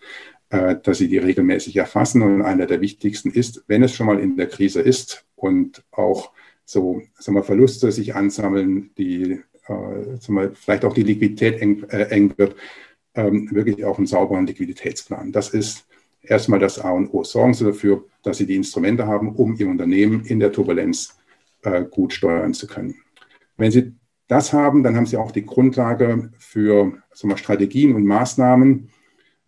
äh, 0.51 0.75
dass 0.81 0.99
sie 0.99 1.07
die 1.07 1.17
regelmäßig 1.17 1.77
erfassen. 1.77 2.21
Und 2.21 2.43
einer 2.43 2.67
der 2.67 2.79
wichtigsten 2.79 3.31
ist, 3.31 3.63
wenn 3.65 3.81
es 3.81 3.95
schon 3.95 4.05
mal 4.05 4.19
in 4.19 4.37
der 4.37 4.47
Krise 4.47 4.81
ist 4.81 5.25
und 5.35 5.83
auch 5.89 6.31
so 6.63 7.01
sagen 7.17 7.35
wir, 7.37 7.43
Verluste 7.43 7.91
sich 7.91 8.13
ansammeln, 8.13 8.91
die 8.99 9.41
äh, 9.67 10.51
vielleicht 10.53 10.85
auch 10.85 10.93
die 10.93 11.03
Liquidität 11.03 11.61
eng, 11.61 11.83
äh, 11.89 12.03
eng 12.09 12.33
wird, 12.37 12.55
ähm, 13.15 13.49
wirklich 13.51 13.83
auch 13.85 13.97
einen 13.97 14.07
sauberen 14.07 14.47
Liquiditätsplan. 14.47 15.31
Das 15.31 15.49
ist 15.49 15.87
erstmal 16.21 16.59
das 16.59 16.79
A 16.79 16.91
und 16.91 17.13
O. 17.13 17.23
Sorgen 17.23 17.53
Sie 17.53 17.65
dafür, 17.65 18.05
dass 18.23 18.37
Sie 18.37 18.45
die 18.45 18.55
Instrumente 18.55 19.07
haben, 19.07 19.35
um 19.35 19.55
Ihr 19.55 19.67
Unternehmen 19.67 20.25
in 20.25 20.39
der 20.39 20.51
Turbulenz 20.51 21.17
äh, 21.63 21.83
gut 21.83 22.13
steuern 22.13 22.53
zu 22.53 22.67
können. 22.67 22.95
Wenn 23.57 23.71
Sie 23.71 23.93
das 24.27 24.53
haben, 24.53 24.83
dann 24.83 24.95
haben 24.95 25.05
Sie 25.05 25.17
auch 25.17 25.31
die 25.31 25.45
Grundlage 25.45 26.31
für 26.37 26.93
wir, 27.13 27.37
Strategien 27.37 27.95
und 27.95 28.05
Maßnahmen, 28.05 28.89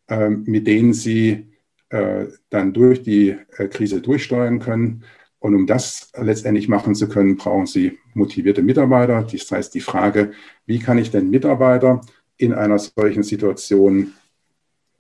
ähm, 0.10 0.44
mit 0.48 0.66
denen 0.66 0.94
sie 0.94 1.50
äh, 1.90 2.26
dann 2.50 2.74
durch 2.74 3.04
die 3.04 3.36
äh, 3.58 3.68
Krise 3.68 4.02
durchsteuern 4.02 4.60
können. 4.60 5.04
Und 5.40 5.56
um 5.56 5.68
das 5.68 6.12
letztendlich 6.18 6.68
machen 6.68 6.96
zu 6.96 7.08
können, 7.08 7.38
brauchen 7.38 7.68
sie 7.68 8.00
motivierte 8.20 8.62
Mitarbeiter. 8.62 9.26
Das 9.30 9.52
heißt, 9.52 9.74
die 9.74 9.82
Frage, 9.82 10.32
wie 10.66 10.80
kann 10.80 11.00
ich 11.00 11.10
denn 11.10 11.30
Mitarbeiter 11.30 12.02
in 12.38 12.54
einer 12.54 12.78
solchen 12.78 13.24
Situation 13.24 14.14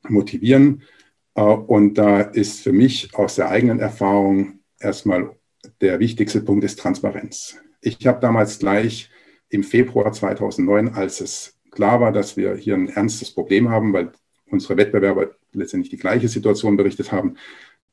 motivieren? 0.07 0.81
Äh, 1.35 1.41
und 1.41 1.95
da 1.97 2.21
ist 2.21 2.61
für 2.61 2.73
mich 2.73 3.13
aus 3.13 3.35
der 3.35 3.49
eigenen 3.49 3.79
Erfahrung 3.79 4.59
erstmal 4.79 5.35
der 5.81 5.99
wichtigste 5.99 6.41
Punkt 6.41 6.63
ist 6.63 6.79
Transparenz. 6.79 7.57
Ich 7.81 8.05
habe 8.07 8.19
damals 8.19 8.59
gleich 8.59 9.09
im 9.49 9.63
Februar 9.63 10.11
2009, 10.11 10.89
als 10.89 11.21
es 11.21 11.59
klar 11.71 11.99
war, 12.01 12.11
dass 12.11 12.37
wir 12.37 12.55
hier 12.55 12.75
ein 12.75 12.89
ernstes 12.89 13.31
Problem 13.31 13.69
haben, 13.69 13.93
weil 13.93 14.11
unsere 14.49 14.77
Wettbewerber 14.77 15.31
letztendlich 15.53 15.89
die 15.89 15.97
gleiche 15.97 16.27
Situation 16.27 16.77
berichtet 16.77 17.11
haben, 17.11 17.35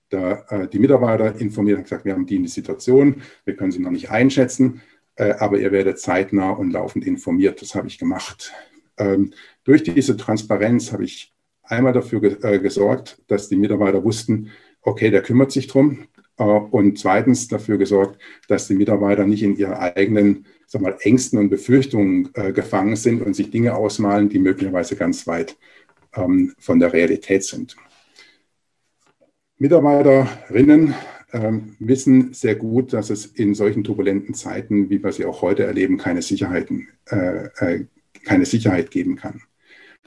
da 0.08 0.44
äh, 0.48 0.68
die 0.68 0.78
Mitarbeiter 0.78 1.34
informiert 1.40 1.78
und 1.78 1.84
gesagt, 1.84 2.04
wir 2.04 2.12
haben 2.12 2.26
die 2.26 2.36
in 2.36 2.44
die 2.44 2.48
Situation, 2.48 3.22
wir 3.44 3.56
können 3.56 3.72
sie 3.72 3.80
noch 3.80 3.90
nicht 3.90 4.10
einschätzen, 4.10 4.80
aber 5.16 5.58
ihr 5.58 5.72
werdet 5.72 5.98
zeitnah 5.98 6.50
und 6.50 6.72
laufend 6.72 7.06
informiert. 7.06 7.62
Das 7.62 7.74
habe 7.74 7.88
ich 7.88 7.98
gemacht. 7.98 8.52
Ähm, 8.98 9.32
durch 9.64 9.82
diese 9.82 10.16
Transparenz 10.16 10.92
habe 10.92 11.04
ich 11.04 11.34
einmal 11.62 11.92
dafür 11.92 12.22
äh, 12.44 12.58
gesorgt, 12.58 13.22
dass 13.26 13.48
die 13.48 13.56
Mitarbeiter 13.56 14.04
wussten, 14.04 14.50
okay, 14.82 15.10
der 15.10 15.22
kümmert 15.22 15.52
sich 15.52 15.66
drum. 15.66 16.06
Äh, 16.38 16.44
und 16.44 16.98
zweitens 16.98 17.48
dafür 17.48 17.78
gesorgt, 17.78 18.20
dass 18.48 18.68
die 18.68 18.74
Mitarbeiter 18.74 19.26
nicht 19.26 19.42
in 19.42 19.56
ihre 19.56 19.78
eigenen 19.78 20.46
sag 20.66 20.82
mal, 20.82 20.96
Ängsten 21.00 21.38
und 21.38 21.48
Befürchtungen 21.48 22.30
äh, 22.34 22.52
gefangen 22.52 22.96
sind 22.96 23.22
und 23.22 23.34
sich 23.34 23.50
Dinge 23.50 23.74
ausmalen, 23.74 24.28
die 24.28 24.38
möglicherweise 24.38 24.96
ganz 24.96 25.26
weit 25.26 25.56
ähm, 26.14 26.54
von 26.58 26.80
der 26.80 26.92
Realität 26.92 27.44
sind. 27.44 27.76
Mitarbeiterinnen 29.58 30.94
wissen 31.78 32.32
sehr 32.32 32.54
gut, 32.54 32.92
dass 32.92 33.10
es 33.10 33.26
in 33.26 33.54
solchen 33.54 33.84
turbulenten 33.84 34.34
Zeiten, 34.34 34.90
wie 34.90 35.02
wir 35.02 35.12
sie 35.12 35.24
auch 35.24 35.42
heute 35.42 35.64
erleben, 35.64 35.98
keine, 35.98 36.22
Sicherheiten, 36.22 36.88
äh, 37.10 37.46
äh, 37.58 37.84
keine 38.24 38.46
Sicherheit 38.46 38.90
geben 38.90 39.16
kann. 39.16 39.42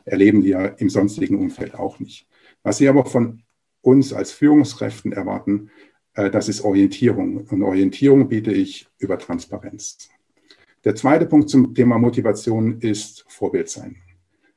Erleben 0.06 0.42
die 0.42 0.50
ja 0.50 0.66
im 0.66 0.90
sonstigen 0.90 1.38
Umfeld 1.38 1.76
auch 1.76 2.00
nicht. 2.00 2.28
Was 2.64 2.78
sie 2.78 2.88
aber 2.88 3.06
von 3.06 3.44
uns 3.82 4.14
als 4.14 4.32
Führungskräften 4.32 5.12
erwarten, 5.12 5.70
äh, 6.14 6.30
das 6.30 6.50
ist 6.50 6.62
Orientierung. 6.62 7.46
Und 7.48 7.64
Orientierung 7.64 8.28
biete 8.30 8.52
ich 8.52 8.88
über 8.98 9.18
Transparenz. 9.18 10.10
Der 10.86 10.96
zweite 10.96 11.26
Punkt 11.26 11.50
zum 11.50 11.76
Thema 11.76 11.98
Motivation 11.98 12.80
ist 12.80 13.26
Vorbild 13.28 13.70
sein. 13.70 13.98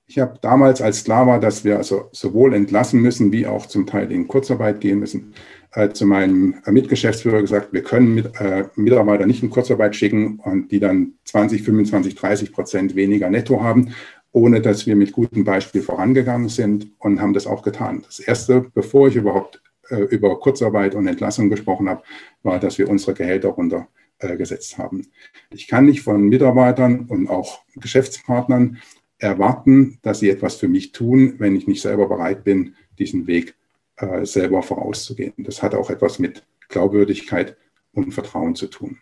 Ich 0.07 0.19
habe 0.19 0.39
damals, 0.43 0.83
als 0.83 1.05
klar 1.05 1.27
war, 1.27 1.41
dass 1.41 1.65
wir 1.65 1.79
also 1.79 2.09
sowohl 2.13 2.55
entlassen 2.55 3.01
müssen, 3.01 3.33
wie 3.33 3.47
auch 3.47 3.67
zum 3.67 3.87
Teil 3.87 4.13
in 4.13 4.29
Kurzarbeit 4.29 4.81
gehen 4.81 4.99
müssen, 4.99 5.33
äh, 5.75 5.91
zu 5.91 6.07
meinem 6.07 6.57
Mitgeschäftsführer 6.67 7.41
gesagt, 7.41 7.73
wir 7.73 7.83
können 7.83 8.15
mit, 8.15 8.41
äh, 8.41 8.65
Mitarbeiter 8.77 9.27
nicht 9.27 9.43
in 9.43 9.51
Kurzarbeit 9.51 9.97
schicken 9.97 10.39
und 10.39 10.71
die 10.71 10.81
dann 10.81 11.15
20, 11.25 11.63
25, 11.63 12.15
30 12.15 12.53
Prozent 12.53 12.95
weniger 12.95 13.31
netto 13.31 13.63
haben, 13.63 13.95
ohne 14.33 14.61
dass 14.61 14.87
wir 14.87 14.97
mit 14.97 15.13
gutem 15.13 15.45
Beispiel 15.45 15.83
vorangegangen 15.83 16.49
sind 16.49 16.93
und 16.99 17.21
haben 17.21 17.33
das 17.33 17.47
auch 17.47 17.63
getan. 17.63 18.03
Das 18.05 18.21
Erste, 18.21 18.67
bevor 18.75 19.09
ich 19.09 19.17
überhaupt 19.17 19.63
äh, 19.89 19.97
über 19.97 20.39
Kurzarbeit 20.41 20.95
und 20.95 21.07
Entlassung 21.07 21.49
gesprochen 21.49 21.89
habe, 21.89 22.03
war, 22.43 22.59
dass 22.59 22.79
wir 22.79 22.89
unsere 22.89 23.15
Gehälter 23.15 23.51
runtergesetzt 23.51 24.79
haben. 24.79 25.07
Ich 25.51 25.69
kann 25.69 25.87
nicht 25.87 26.03
von 26.03 26.29
Mitarbeitern 26.29 27.07
und 27.09 27.29
auch 27.29 27.61
Geschäftspartnern 27.77 28.79
erwarten, 29.19 29.99
dass 30.03 30.19
sie 30.19 30.31
etwas 30.31 30.57
für 30.57 30.69
mich 30.69 30.93
tun, 30.93 31.35
wenn 31.39 31.57
ich 31.57 31.67
nicht 31.67 31.81
selber 31.81 32.09
bereit 32.09 32.45
bin, 32.45 32.75
diesen 32.99 33.27
Weg 33.27 33.55
äh, 34.03 34.27
selber 34.27 34.63
vorauszugehen. 34.63 35.35
Das 35.39 35.63
hat 35.63 35.75
auch 35.75 35.91
etwas 35.91 36.19
mit 36.19 36.45
Glaubwürdigkeit 36.69 37.57
und 37.93 38.13
Vertrauen 38.13 38.55
zu 38.55 38.67
tun. 38.67 38.99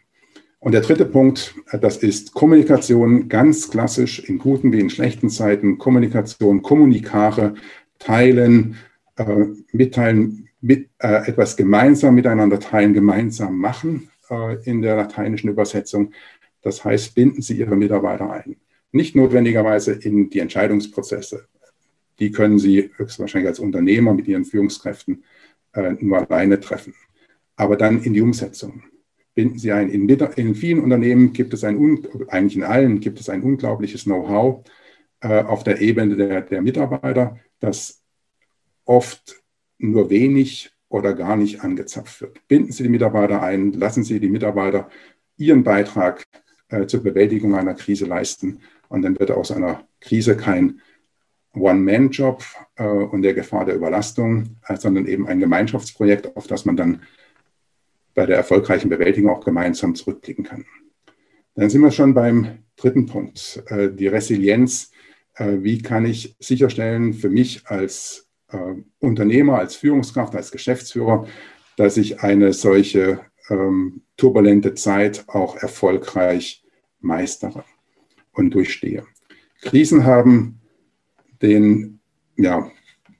Und 0.58 0.72
der 0.72 0.82
dritte 0.82 1.06
Punkt, 1.06 1.54
äh, 1.70 1.78
das 1.78 1.96
ist 1.98 2.34
Kommunikation, 2.34 3.28
ganz 3.28 3.70
klassisch 3.70 4.20
in 4.20 4.38
guten 4.38 4.72
wie 4.72 4.80
in 4.80 4.90
schlechten 4.90 5.30
Zeiten. 5.30 5.78
Kommunikation, 5.78 6.62
Kommunikare, 6.62 7.54
teilen, 7.98 8.76
äh, 9.16 9.46
mitteilen, 9.72 10.48
mit, 10.60 10.90
äh, 10.98 11.28
etwas 11.28 11.56
gemeinsam 11.56 12.14
miteinander 12.14 12.60
teilen, 12.60 12.92
gemeinsam 12.92 13.56
machen 13.56 14.10
äh, 14.30 14.62
in 14.64 14.82
der 14.82 14.96
lateinischen 14.96 15.50
Übersetzung. 15.50 16.12
Das 16.62 16.84
heißt, 16.84 17.14
binden 17.14 17.40
Sie 17.40 17.56
Ihre 17.56 17.76
Mitarbeiter 17.76 18.30
ein 18.30 18.56
nicht 18.92 19.14
notwendigerweise 19.16 19.92
in 19.92 20.30
die 20.30 20.40
Entscheidungsprozesse. 20.40 21.46
Die 22.20 22.30
können 22.30 22.58
Sie 22.58 22.90
höchstwahrscheinlich 22.96 23.48
als 23.48 23.58
Unternehmer 23.58 24.14
mit 24.14 24.28
Ihren 24.28 24.44
Führungskräften 24.44 25.24
äh, 25.72 25.94
nur 26.00 26.18
alleine 26.18 26.60
treffen. 26.60 26.94
Aber 27.56 27.76
dann 27.76 28.02
in 28.02 28.12
die 28.12 28.20
Umsetzung. 28.20 28.82
Binden 29.34 29.58
Sie 29.58 29.72
ein. 29.72 29.88
In, 29.88 30.08
in 30.08 30.54
vielen 30.54 30.80
Unternehmen 30.80 31.32
gibt 31.32 31.54
es 31.54 31.64
ein, 31.64 32.06
eigentlich 32.28 32.56
in 32.56 32.62
allen 32.62 33.00
gibt 33.00 33.20
es 33.20 33.28
ein 33.28 33.42
unglaubliches 33.42 34.04
Know-how 34.04 34.64
äh, 35.20 35.42
auf 35.42 35.64
der 35.64 35.80
Ebene 35.80 36.16
der, 36.16 36.42
der 36.42 36.62
Mitarbeiter, 36.62 37.38
das 37.58 38.02
oft 38.84 39.42
nur 39.78 40.10
wenig 40.10 40.72
oder 40.88 41.14
gar 41.14 41.36
nicht 41.36 41.62
angezapft 41.62 42.20
wird. 42.20 42.46
Binden 42.48 42.72
Sie 42.72 42.82
die 42.82 42.88
Mitarbeiter 42.88 43.42
ein, 43.42 43.72
lassen 43.72 44.04
Sie 44.04 44.20
die 44.20 44.28
Mitarbeiter 44.28 44.90
ihren 45.36 45.62
Beitrag 45.62 46.24
äh, 46.68 46.86
zur 46.86 47.02
Bewältigung 47.02 47.54
einer 47.54 47.74
Krise 47.74 48.04
leisten 48.04 48.60
und 48.88 49.02
dann 49.02 49.18
wird 49.18 49.30
aus 49.30 49.52
einer 49.52 49.86
Krise 50.00 50.36
kein 50.36 50.80
One-Man-Job 51.54 52.42
äh, 52.76 52.84
und 52.84 53.22
der 53.22 53.34
Gefahr 53.34 53.64
der 53.64 53.74
Überlastung, 53.74 54.56
äh, 54.66 54.76
sondern 54.76 55.06
eben 55.06 55.26
ein 55.26 55.40
Gemeinschaftsprojekt, 55.40 56.36
auf 56.36 56.46
das 56.46 56.64
man 56.64 56.76
dann 56.76 57.02
bei 58.14 58.26
der 58.26 58.36
erfolgreichen 58.36 58.88
Bewältigung 58.88 59.30
auch 59.30 59.44
gemeinsam 59.44 59.94
zurückblicken 59.94 60.44
kann. 60.44 60.64
Dann 61.54 61.70
sind 61.70 61.82
wir 61.82 61.90
schon 61.90 62.14
beim 62.14 62.64
dritten 62.76 63.06
Punkt, 63.06 63.62
äh, 63.66 63.90
die 63.90 64.08
Resilienz. 64.08 64.92
Äh, 65.34 65.58
wie 65.60 65.82
kann 65.82 66.06
ich 66.06 66.36
sicherstellen 66.38 67.12
für 67.12 67.30
mich 67.30 67.66
als 67.66 68.28
äh, 68.48 68.74
Unternehmer, 68.98 69.58
als 69.58 69.76
Führungskraft, 69.76 70.34
als 70.34 70.50
Geschäftsführer, 70.50 71.26
dass 71.76 71.96
ich 71.96 72.20
eine 72.20 72.52
solche 72.52 73.20
ähm, 73.48 74.02
turbulente 74.16 74.74
Zeit 74.74 75.24
auch 75.28 75.56
erfolgreich 75.56 76.64
meistere? 77.00 77.64
und 78.32 78.54
durchstehe. 78.54 79.04
Krisen 79.62 80.04
haben 80.04 80.59
den, 81.42 82.00
ja, 82.36 82.70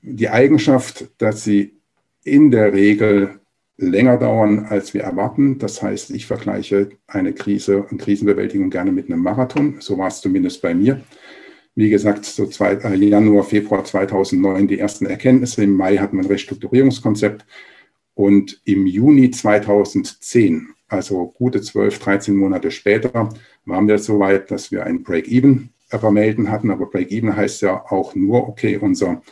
die 0.03 0.29
Eigenschaft, 0.29 1.09
dass 1.19 1.45
sie 1.45 1.77
in 2.25 2.51
der 2.51 2.73
Regel 2.73 3.41
länger 3.77 4.19
dauern, 4.19 4.67
als 4.69 4.93
wir 4.95 5.03
erwarten. 5.03 5.59
Das 5.59 5.83
heißt, 5.83 6.11
ich 6.11 6.27
vergleiche 6.27 6.91
eine 7.07 7.33
Krise 7.33 7.83
und 7.83 7.99
Krisenbewältigung 7.99 8.71
gerne 8.71 8.93
mit 8.93 9.11
einem 9.11 9.23
Marathon. 9.23 9.77
So 9.81 9.97
war 9.99 10.09
es 10.09 10.21
zumindest 10.21 10.61
bei 10.63 10.75
mir. 10.75 11.01
Wie 11.75 11.89
gesagt, 11.89 12.25
so 12.27 12.47
zwei, 12.47 12.75
äh, 12.75 12.95
Januar, 12.97 13.45
Februar 13.45 13.85
2009 13.85 14.69
die 14.69 14.79
ersten 14.79 15.07
Erkenntnisse. 15.07 15.65
Im 15.65 15.75
Mai 15.75 15.97
hatten 15.97 16.17
wir 16.17 16.25
ein 16.25 16.31
Restrukturierungskonzept. 16.31 17.47
Und 18.15 18.61
im 18.65 18.87
Juni 18.87 19.31
2010, 19.31 20.69
also 20.89 21.29
gute 21.29 21.63
12, 21.63 21.99
13 22.01 22.37
Monate 22.37 22.71
später, 22.71 23.31
waren 23.65 23.89
wir 23.89 23.99
so 23.99 24.19
weit, 24.19 24.51
dass 24.51 24.71
wir 24.71 24.85
ein 24.85 25.03
Break-Even 25.03 25.71
vermelden 25.99 26.51
hatten. 26.51 26.71
Aber 26.71 26.87
Break-Even 26.87 27.35
heißt 27.37 27.63
ja 27.63 27.85
auch 27.91 28.15
nur, 28.15 28.49
okay, 28.49 28.77
unser 28.77 29.23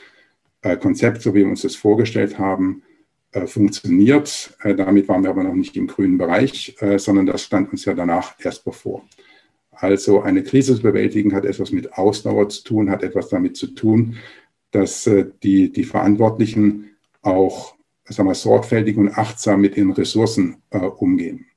äh, 0.62 0.76
Konzept, 0.76 1.22
so 1.22 1.34
wie 1.34 1.40
wir 1.40 1.48
uns 1.48 1.62
das 1.62 1.76
vorgestellt 1.76 2.38
haben, 2.38 2.82
äh, 3.32 3.46
funktioniert. 3.46 4.56
Äh, 4.62 4.74
damit 4.74 5.08
waren 5.08 5.22
wir 5.22 5.30
aber 5.30 5.44
noch 5.44 5.54
nicht 5.54 5.76
im 5.76 5.86
grünen 5.86 6.18
Bereich, 6.18 6.76
sondern 6.96 7.26
das 7.26 7.42
stand 7.42 7.70
uns 7.72 7.84
ja 7.84 7.94
danach 7.94 8.34
erst 8.42 8.64
bevor. 8.64 9.04
Also 9.70 10.22
eine 10.22 10.42
Krise 10.42 10.74
zu 10.74 10.82
bewältigen 10.82 11.34
hat 11.34 11.44
etwas 11.44 11.70
mit 11.70 11.92
Ausdauer 11.92 12.48
zu 12.48 12.64
tun, 12.64 12.90
hat 12.90 13.04
etwas 13.04 13.28
damit 13.28 13.56
zu 13.56 13.68
tun, 13.68 14.16
dass 14.72 15.08
die, 15.42 15.70
die 15.70 15.84
Verantwortlichen 15.84 16.96
auch 17.22 17.76
sagen 18.04 18.28
wir, 18.28 18.34
sorgfältig 18.34 18.96
und 18.96 19.16
achtsam 19.16 19.60
mit 19.60 19.76
ihren 19.76 19.92
Ressourcen 19.92 20.56
umgehen 20.70 21.47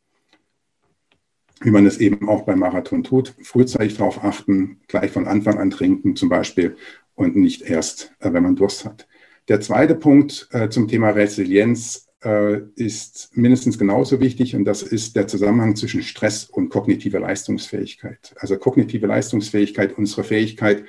wie 1.62 1.72
man 1.72 1.86
es 1.86 1.98
eben 2.00 2.28
auch 2.28 2.44
beim 2.44 2.60
Marathon 2.60 3.04
tut, 3.04 3.34
frühzeitig 3.42 3.98
darauf 3.98 4.24
achten, 4.24 4.80
gleich 4.88 5.12
von 5.12 5.28
Anfang 5.28 5.58
an 5.60 5.70
trinken 5.70 6.16
zum 6.16 6.30
Beispiel 6.30 6.76
und 7.16 7.36
nicht 7.36 7.62
erst, 7.62 8.14
äh, 8.20 8.34
wenn 8.34 8.44
man 8.44 8.56
Durst 8.56 8.86
hat. 8.86 9.08
Der 9.48 9.62
zweite 9.62 9.96
Punkt 9.96 10.48
äh, 10.52 10.70
zum 10.70 10.88
Thema 10.88 11.10
Resilienz 11.10 12.08
äh, 12.24 12.60
ist 12.76 13.36
mindestens 13.36 13.78
genauso 13.78 14.20
wichtig 14.20 14.56
und 14.56 14.66
das 14.66 14.84
ist 14.84 15.16
der 15.16 15.28
Zusammenhang 15.28 15.76
zwischen 15.76 16.04
Stress 16.04 16.46
und 16.46 16.70
kognitiver 16.70 17.20
Leistungsfähigkeit. 17.20 18.34
Also 18.38 18.58
kognitive 18.58 19.08
Leistungsfähigkeit, 19.08 19.98
unsere 19.98 20.24
Fähigkeit, 20.24 20.84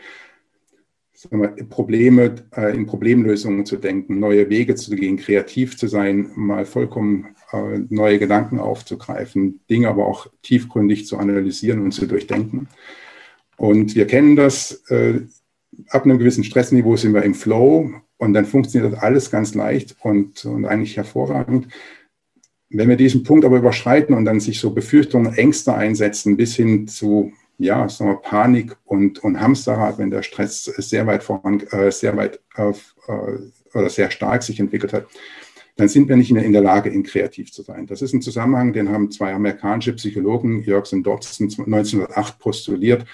Probleme, 1.68 2.34
äh, 2.56 2.74
in 2.74 2.86
Problemlösungen 2.86 3.64
zu 3.66 3.76
denken, 3.76 4.18
neue 4.18 4.48
Wege 4.50 4.74
zu 4.74 4.94
gehen, 4.94 5.16
kreativ 5.16 5.76
zu 5.76 5.86
sein, 5.86 6.30
mal 6.34 6.64
vollkommen 6.64 7.36
äh, 7.52 7.80
neue 7.88 8.18
Gedanken 8.18 8.58
aufzugreifen, 8.58 9.60
Dinge 9.70 9.88
aber 9.88 10.06
auch 10.06 10.26
tiefgründig 10.42 11.06
zu 11.06 11.18
analysieren 11.18 11.80
und 11.82 11.92
zu 11.92 12.06
durchdenken. 12.06 12.68
Und 13.56 13.94
wir 13.94 14.06
kennen 14.06 14.36
das, 14.36 14.82
äh, 14.88 15.20
ab 15.88 16.04
einem 16.04 16.18
gewissen 16.18 16.44
Stressniveau 16.44 16.96
sind 16.96 17.14
wir 17.14 17.22
im 17.22 17.34
Flow 17.34 17.90
und 18.16 18.32
dann 18.32 18.44
funktioniert 18.44 18.92
das 18.92 19.00
alles 19.00 19.30
ganz 19.30 19.54
leicht 19.54 19.96
und, 20.00 20.44
und 20.44 20.64
eigentlich 20.64 20.96
hervorragend. 20.96 21.68
Wenn 22.68 22.88
wir 22.88 22.96
diesen 22.96 23.22
Punkt 23.22 23.44
aber 23.44 23.58
überschreiten 23.58 24.14
und 24.14 24.24
dann 24.24 24.40
sich 24.40 24.58
so 24.58 24.70
Befürchtungen, 24.70 25.34
Ängste 25.34 25.74
einsetzen, 25.74 26.36
bis 26.36 26.56
hin 26.56 26.88
zu 26.88 27.32
ja, 27.58 27.88
sagen 27.88 28.10
wir, 28.10 28.16
Panik 28.16 28.76
und, 28.84 29.22
und 29.22 29.40
Hamsterrad, 29.40 29.98
wenn 29.98 30.10
der 30.10 30.22
Stress 30.22 30.64
sehr 30.64 31.06
weit 31.06 31.22
voran, 31.22 31.60
äh, 31.70 31.90
sehr 31.90 32.16
weit 32.16 32.40
äh, 32.56 32.72
oder 33.74 33.88
sehr 33.88 34.10
stark 34.10 34.42
sich 34.42 34.60
entwickelt 34.60 34.92
hat, 34.92 35.06
dann 35.76 35.88
sind 35.88 36.08
wir 36.08 36.16
nicht 36.16 36.32
mehr 36.32 36.44
in 36.44 36.52
der 36.52 36.62
Lage, 36.62 36.90
in 36.90 37.02
kreativ 37.02 37.52
zu 37.52 37.62
sein. 37.62 37.86
Das 37.86 38.02
ist 38.02 38.12
ein 38.12 38.20
Zusammenhang, 38.20 38.72
den 38.72 38.90
haben 38.90 39.10
zwei 39.10 39.32
amerikanische 39.32 39.94
Psychologen, 39.94 40.62
Jörgsen 40.62 41.02
Dodson, 41.02 41.46
1908 41.46 42.38
postuliert. 42.38 43.06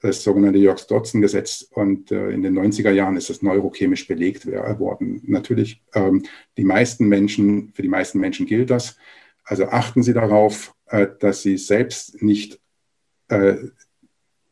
das 0.00 0.22
sogenannte 0.22 0.60
Yerkes-Dodson-Gesetz 0.60 1.66
und 1.72 2.12
äh, 2.12 2.30
in 2.30 2.42
den 2.42 2.56
90er 2.56 2.92
Jahren 2.92 3.16
ist 3.16 3.30
es 3.30 3.42
neurochemisch 3.42 4.06
belegt 4.06 4.46
worden. 4.46 5.20
Natürlich, 5.26 5.82
ähm, 5.92 6.22
die 6.56 6.62
meisten 6.62 7.08
Menschen, 7.08 7.72
für 7.74 7.82
die 7.82 7.88
meisten 7.88 8.20
Menschen 8.20 8.46
gilt 8.46 8.70
das. 8.70 8.96
Also 9.42 9.64
achten 9.64 10.04
Sie 10.04 10.12
darauf, 10.12 10.72
äh, 10.86 11.08
dass 11.18 11.42
Sie 11.42 11.56
selbst 11.56 12.22
nicht 12.22 12.60
äh, 13.28 13.56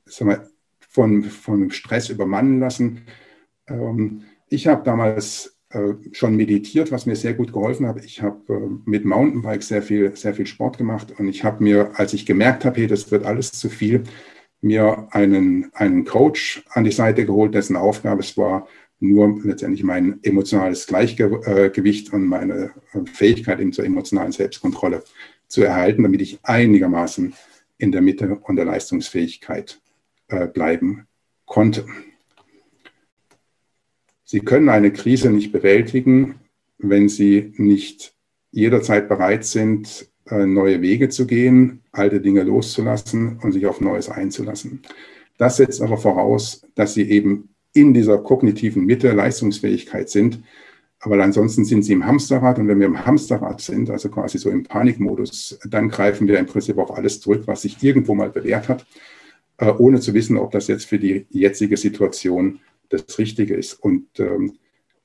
sagen 0.04 0.30
wir, 0.30 0.50
von, 0.80 1.24
von 1.24 1.70
Stress 1.70 2.08
übermannen 2.08 2.60
lassen. 2.60 3.02
Ähm, 3.68 4.22
ich 4.48 4.66
habe 4.66 4.82
damals 4.84 5.56
äh, 5.70 5.94
schon 6.12 6.36
meditiert, 6.36 6.92
was 6.92 7.06
mir 7.06 7.16
sehr 7.16 7.34
gut 7.34 7.52
geholfen 7.52 7.86
hat. 7.86 8.02
Ich 8.04 8.22
habe 8.22 8.40
äh, 8.54 8.88
mit 8.88 9.04
Mountainbike 9.04 9.62
sehr 9.62 9.82
viel, 9.82 10.16
sehr 10.16 10.34
viel 10.34 10.46
Sport 10.46 10.78
gemacht 10.78 11.12
und 11.18 11.28
ich 11.28 11.44
habe 11.44 11.62
mir, 11.62 11.90
als 11.94 12.14
ich 12.14 12.24
gemerkt 12.24 12.64
habe, 12.64 12.80
hey, 12.80 12.86
das 12.86 13.10
wird 13.10 13.26
alles 13.26 13.52
zu 13.52 13.68
viel, 13.68 14.04
mir 14.60 15.08
einen, 15.10 15.70
einen 15.74 16.04
Coach 16.04 16.64
an 16.70 16.84
die 16.84 16.92
Seite 16.92 17.26
geholt, 17.26 17.54
dessen 17.54 17.76
Aufgabe 17.76 18.20
es 18.20 18.36
war, 18.38 18.66
nur 18.98 19.38
letztendlich 19.44 19.84
mein 19.84 20.20
emotionales 20.22 20.86
Gleichgewicht 20.86 22.12
und 22.12 22.24
meine 22.24 22.70
Fähigkeit 23.12 23.60
eben 23.60 23.72
zur 23.72 23.84
emotionalen 23.84 24.32
Selbstkontrolle 24.32 25.02
zu 25.48 25.62
erhalten, 25.62 26.04
damit 26.04 26.22
ich 26.22 26.38
einigermaßen 26.42 27.34
in 27.78 27.92
der 27.92 28.02
Mitte 28.02 28.38
und 28.42 28.56
der 28.56 28.64
Leistungsfähigkeit 28.64 29.80
äh, 30.28 30.46
bleiben 30.46 31.06
konnte. 31.44 31.86
Sie 34.24 34.40
können 34.40 34.68
eine 34.68 34.92
Krise 34.92 35.30
nicht 35.30 35.52
bewältigen, 35.52 36.40
wenn 36.78 37.08
Sie 37.08 37.54
nicht 37.56 38.14
jederzeit 38.50 39.08
bereit 39.08 39.44
sind, 39.44 40.10
äh, 40.28 40.46
neue 40.46 40.82
Wege 40.82 41.08
zu 41.08 41.26
gehen, 41.26 41.82
alte 41.92 42.20
Dinge 42.20 42.42
loszulassen 42.42 43.38
und 43.42 43.52
sich 43.52 43.66
auf 43.66 43.80
Neues 43.80 44.08
einzulassen. 44.08 44.82
Das 45.38 45.58
setzt 45.58 45.82
aber 45.82 45.98
voraus, 45.98 46.66
dass 46.74 46.94
sie 46.94 47.08
eben 47.08 47.50
in 47.72 47.92
dieser 47.92 48.18
kognitiven 48.18 48.84
Mitte 48.84 49.12
Leistungsfähigkeit 49.12 50.08
sind. 50.08 50.40
Aber 51.00 51.22
ansonsten 51.22 51.64
sind 51.64 51.82
sie 51.82 51.92
im 51.92 52.06
Hamsterrad 52.06 52.58
und 52.58 52.68
wenn 52.68 52.80
wir 52.80 52.86
im 52.86 53.04
Hamsterrad 53.04 53.60
sind, 53.60 53.90
also 53.90 54.08
quasi 54.08 54.38
so 54.38 54.50
im 54.50 54.64
Panikmodus, 54.64 55.58
dann 55.68 55.88
greifen 55.88 56.26
wir 56.26 56.38
im 56.38 56.46
Prinzip 56.46 56.78
auf 56.78 56.90
alles 56.90 57.20
zurück, 57.20 57.42
was 57.46 57.62
sich 57.62 57.82
irgendwo 57.82 58.14
mal 58.14 58.30
bewährt 58.30 58.68
hat, 58.68 58.86
äh, 59.58 59.70
ohne 59.70 60.00
zu 60.00 60.14
wissen, 60.14 60.36
ob 60.36 60.52
das 60.52 60.68
jetzt 60.68 60.86
für 60.86 60.98
die 60.98 61.26
jetzige 61.30 61.76
Situation 61.76 62.60
das 62.88 63.18
Richtige 63.18 63.54
ist. 63.54 63.74
Und 63.74 64.06
ähm, 64.18 64.54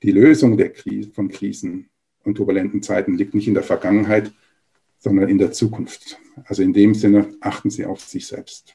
die 0.02 0.12
Lösung 0.12 0.56
der 0.56 0.70
Krise, 0.70 1.10
von 1.10 1.28
Krisen 1.28 1.88
und 2.24 2.36
turbulenten 2.36 2.82
Zeiten 2.82 3.16
liegt 3.16 3.34
nicht 3.34 3.48
in 3.48 3.54
der 3.54 3.62
Vergangenheit, 3.62 4.32
sondern 4.98 5.28
in 5.28 5.38
der 5.38 5.52
Zukunft. 5.52 6.18
Also 6.44 6.62
in 6.62 6.72
dem 6.72 6.94
Sinne 6.94 7.34
achten 7.40 7.70
Sie 7.70 7.84
auf 7.84 8.00
sich 8.00 8.26
selbst. 8.26 8.74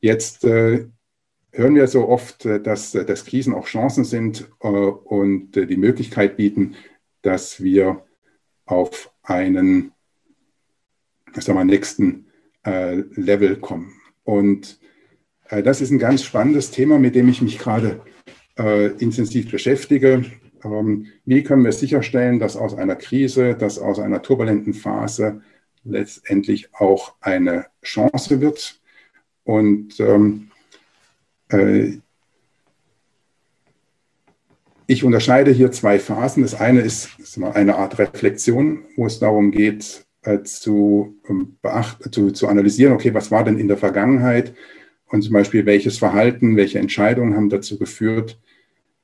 Jetzt 0.00 0.44
äh, 0.44 0.86
hören 1.54 1.74
wir 1.74 1.86
so 1.86 2.08
oft, 2.08 2.44
äh, 2.44 2.60
dass, 2.60 2.94
äh, 2.94 3.04
dass 3.04 3.24
Krisen 3.24 3.54
auch 3.54 3.66
Chancen 3.66 4.04
sind 4.04 4.48
äh, 4.60 4.66
und 4.66 5.52
die 5.52 5.76
Möglichkeit 5.76 6.36
bieten, 6.36 6.74
dass 7.22 7.62
wir 7.62 8.04
auf 8.66 9.12
einen 9.22 9.92
sagen 11.34 11.58
wir, 11.58 11.64
nächsten 11.64 12.26
Level 12.64 13.56
kommen. 13.56 13.92
Und 14.22 14.78
das 15.50 15.82
ist 15.82 15.90
ein 15.90 15.98
ganz 15.98 16.22
spannendes 16.22 16.70
Thema, 16.70 16.98
mit 16.98 17.14
dem 17.14 17.28
ich 17.28 17.42
mich 17.42 17.58
gerade 17.58 18.00
intensiv 18.56 19.50
beschäftige. 19.50 20.24
Ähm, 20.64 21.08
wie 21.26 21.42
können 21.42 21.64
wir 21.64 21.72
sicherstellen, 21.72 22.38
dass 22.38 22.56
aus 22.56 22.74
einer 22.74 22.96
Krise, 22.96 23.54
dass 23.54 23.78
aus 23.78 23.98
einer 23.98 24.22
turbulenten 24.22 24.72
Phase 24.72 25.42
letztendlich 25.84 26.72
auch 26.72 27.16
eine 27.20 27.66
Chance 27.82 28.40
wird? 28.40 28.80
Und 29.42 30.00
ähm, 30.00 30.50
äh, 30.50 30.53
ich 34.86 35.04
unterscheide 35.04 35.50
hier 35.50 35.72
zwei 35.72 35.98
Phasen. 35.98 36.42
Das 36.42 36.58
eine 36.58 36.80
ist, 36.80 37.10
eine 37.40 37.76
Art 37.76 37.98
Reflexion, 37.98 38.84
wo 38.96 39.06
es 39.06 39.18
darum 39.18 39.50
geht, 39.50 40.04
äh, 40.22 40.42
zu, 40.42 41.16
ähm, 41.28 41.56
beacht, 41.62 42.14
zu, 42.14 42.30
zu 42.30 42.48
analysieren, 42.48 42.94
okay, 42.94 43.14
was 43.14 43.30
war 43.30 43.44
denn 43.44 43.58
in 43.58 43.68
der 43.68 43.76
Vergangenheit 43.76 44.54
und 45.06 45.22
zum 45.22 45.32
Beispiel 45.34 45.66
welches 45.66 45.98
Verhalten, 45.98 46.56
welche 46.56 46.78
Entscheidungen 46.78 47.36
haben 47.36 47.50
dazu 47.50 47.78
geführt, 47.78 48.38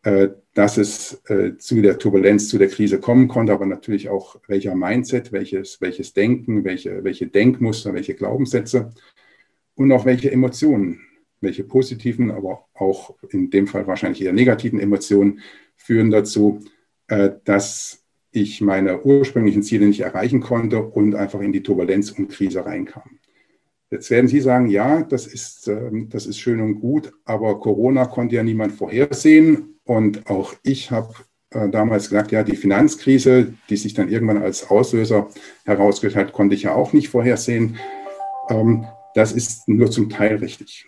äh, 0.02 0.28
dass 0.54 0.78
es 0.78 1.22
äh, 1.28 1.56
zu 1.58 1.82
der 1.82 1.98
Turbulenz, 1.98 2.48
zu 2.48 2.58
der 2.58 2.68
Krise 2.68 3.00
kommen 3.00 3.28
konnte, 3.28 3.52
aber 3.52 3.66
natürlich 3.66 4.08
auch 4.08 4.36
welcher 4.48 4.74
Mindset, 4.74 5.30
welches, 5.32 5.80
welches 5.80 6.12
Denken, 6.14 6.64
welche, 6.64 7.04
welche 7.04 7.26
Denkmuster, 7.26 7.92
welche 7.94 8.14
Glaubenssätze 8.14 8.92
und 9.74 9.92
auch 9.92 10.06
welche 10.06 10.30
Emotionen, 10.32 11.00
welche 11.40 11.64
positiven, 11.64 12.30
aber 12.30 12.66
auch 12.74 13.14
in 13.30 13.50
dem 13.50 13.66
Fall 13.66 13.86
wahrscheinlich 13.86 14.22
eher 14.22 14.32
negativen 14.32 14.80
Emotionen 14.80 15.40
führen 15.76 16.10
dazu, 16.10 16.60
äh, 17.08 17.30
dass 17.44 18.04
ich 18.32 18.60
meine 18.60 19.02
ursprünglichen 19.02 19.62
Ziele 19.62 19.86
nicht 19.86 20.00
erreichen 20.00 20.40
konnte 20.40 20.82
und 20.82 21.14
einfach 21.14 21.40
in 21.40 21.52
die 21.52 21.62
Turbulenz 21.62 22.12
und 22.12 22.28
Krise 22.28 22.64
reinkam. 22.64 23.18
Jetzt 23.90 24.10
werden 24.10 24.28
Sie 24.28 24.40
sagen, 24.40 24.68
ja, 24.68 25.02
das 25.02 25.26
ist, 25.26 25.66
ähm, 25.66 26.08
das 26.10 26.26
ist 26.26 26.38
schön 26.38 26.60
und 26.60 26.80
gut, 26.80 27.12
aber 27.24 27.58
Corona 27.58 28.06
konnte 28.06 28.36
ja 28.36 28.42
niemand 28.42 28.72
vorhersehen 28.72 29.80
und 29.84 30.30
auch 30.30 30.54
ich 30.62 30.92
habe 30.92 31.12
äh, 31.50 31.68
damals 31.68 32.10
gesagt, 32.10 32.30
ja, 32.30 32.44
die 32.44 32.56
Finanzkrise, 32.56 33.54
die 33.68 33.76
sich 33.76 33.94
dann 33.94 34.08
irgendwann 34.08 34.42
als 34.42 34.70
Auslöser 34.70 35.28
herausgestellt 35.64 36.28
hat, 36.28 36.32
konnte 36.32 36.54
ich 36.54 36.62
ja 36.62 36.74
auch 36.74 36.92
nicht 36.92 37.08
vorhersehen. 37.08 37.76
Ähm, 38.48 38.86
das 39.16 39.32
ist 39.32 39.68
nur 39.68 39.90
zum 39.90 40.08
Teil 40.08 40.36
richtig. 40.36 40.86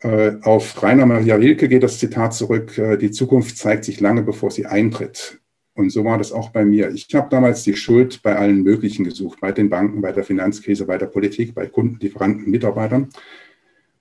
Äh, 0.00 0.36
auf 0.42 0.80
Rainer 0.82 1.06
Maria 1.06 1.36
Rilke 1.36 1.68
geht 1.68 1.82
das 1.82 1.98
Zitat 1.98 2.32
zurück, 2.34 2.78
äh, 2.78 2.96
die 2.96 3.10
Zukunft 3.10 3.56
zeigt 3.56 3.84
sich 3.84 4.00
lange, 4.00 4.22
bevor 4.22 4.50
sie 4.50 4.66
eintritt. 4.66 5.40
Und 5.74 5.90
so 5.90 6.04
war 6.04 6.18
das 6.18 6.32
auch 6.32 6.50
bei 6.50 6.64
mir. 6.64 6.90
Ich 6.90 7.12
habe 7.14 7.28
damals 7.30 7.62
die 7.62 7.76
Schuld 7.76 8.20
bei 8.22 8.36
allen 8.36 8.62
möglichen 8.62 9.04
gesucht, 9.04 9.40
bei 9.40 9.52
den 9.52 9.70
Banken, 9.70 10.00
bei 10.00 10.12
der 10.12 10.24
Finanzkrise, 10.24 10.86
bei 10.86 10.98
der 10.98 11.06
Politik, 11.06 11.54
bei 11.54 11.66
Kunden, 11.66 11.98
Lieferanten, 12.00 12.50
Mitarbeitern. 12.50 13.08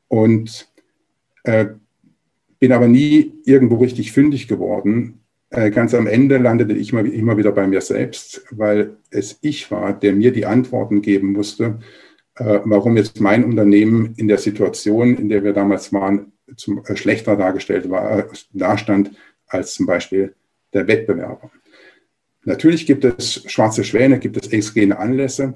Und 0.08 0.72
äh, 1.44 1.68
bin 2.60 2.72
aber 2.72 2.88
nie 2.88 3.34
irgendwo 3.46 3.76
richtig 3.76 4.12
fündig 4.12 4.48
geworden. 4.48 5.22
Äh, 5.50 5.70
ganz 5.70 5.94
am 5.94 6.08
Ende 6.08 6.38
landete 6.38 6.74
ich 6.74 6.92
immer, 6.92 7.06
immer 7.06 7.38
wieder 7.38 7.52
bei 7.52 7.68
mir 7.68 7.82
selbst, 7.82 8.44
weil 8.52 8.98
es 9.12 9.38
ich 9.42 9.70
war, 9.70 9.94
der 9.94 10.14
mir 10.14 10.32
die 10.32 10.46
Antworten 10.46 11.02
geben 11.02 11.32
musste, 11.32 11.80
warum 12.40 12.98
jetzt 12.98 13.20
mein 13.20 13.44
Unternehmen 13.44 14.14
in 14.18 14.28
der 14.28 14.38
Situation, 14.38 15.18
in 15.18 15.30
der 15.30 15.44
wir 15.44 15.54
damals 15.54 15.92
waren, 15.92 16.34
zum, 16.56 16.84
äh, 16.86 16.96
schlechter 16.96 17.36
dargestellt 17.36 17.90
war, 17.90 18.20
äh, 18.20 18.28
dastand 18.54 19.12
als 19.48 19.74
zum 19.74 19.86
Beispiel 19.86 20.36
der 20.74 20.88
Wettbewerber. 20.88 21.52
Natürlich 22.44 22.86
gibt 22.86 23.04
es 23.04 23.44
schwarze 23.52 23.84
Schwäne, 23.84 24.20
gibt 24.20 24.38
es 24.38 24.52
exogene 24.52 24.98
Anlässe, 24.98 25.54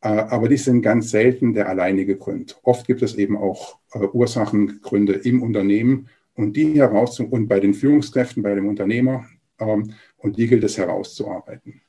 äh, 0.00 0.08
aber 0.08 0.48
die 0.48 0.56
sind 0.56 0.82
ganz 0.82 1.10
selten 1.10 1.54
der 1.54 1.68
alleinige 1.68 2.16
Grund. 2.16 2.58
Oft 2.62 2.86
gibt 2.86 3.02
es 3.02 3.16
eben 3.16 3.36
auch 3.36 3.78
äh, 3.92 3.98
Ursachengründe 3.98 5.14
im 5.14 5.42
Unternehmen 5.42 6.08
und 6.34 6.56
die 6.56 6.74
heraus 6.74 7.18
und 7.18 7.48
bei 7.48 7.60
den 7.60 7.74
Führungskräften, 7.74 8.42
bei 8.42 8.54
dem 8.54 8.68
Unternehmer 8.68 9.26
ähm, 9.58 9.94
und 10.16 10.36
die 10.36 10.46
gilt 10.46 10.64
es 10.64 10.78
herauszuarbeiten. 10.78 11.80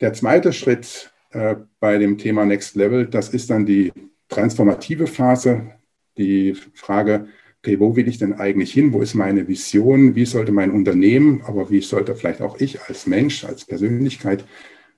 Der 0.00 0.12
zweite 0.12 0.52
Schritt 0.52 1.12
äh, 1.36 1.56
bei 1.80 1.98
dem 1.98 2.16
Thema 2.16 2.46
Next 2.46 2.76
Level, 2.76 3.06
das 3.06 3.28
ist 3.28 3.50
dann 3.50 3.66
die 3.66 3.92
transformative 4.28 5.06
Phase, 5.06 5.72
die 6.16 6.54
Frage, 6.74 7.28
okay, 7.58 7.78
wo 7.78 7.94
will 7.94 8.08
ich 8.08 8.18
denn 8.18 8.32
eigentlich 8.32 8.72
hin? 8.72 8.92
Wo 8.92 9.02
ist 9.02 9.14
meine 9.14 9.46
Vision? 9.46 10.14
Wie 10.14 10.24
sollte 10.24 10.52
mein 10.52 10.70
Unternehmen, 10.70 11.42
aber 11.44 11.70
wie 11.70 11.82
sollte 11.82 12.14
vielleicht 12.14 12.40
auch 12.40 12.58
ich 12.58 12.80
als 12.82 13.06
Mensch, 13.06 13.44
als 13.44 13.66
Persönlichkeit 13.66 14.44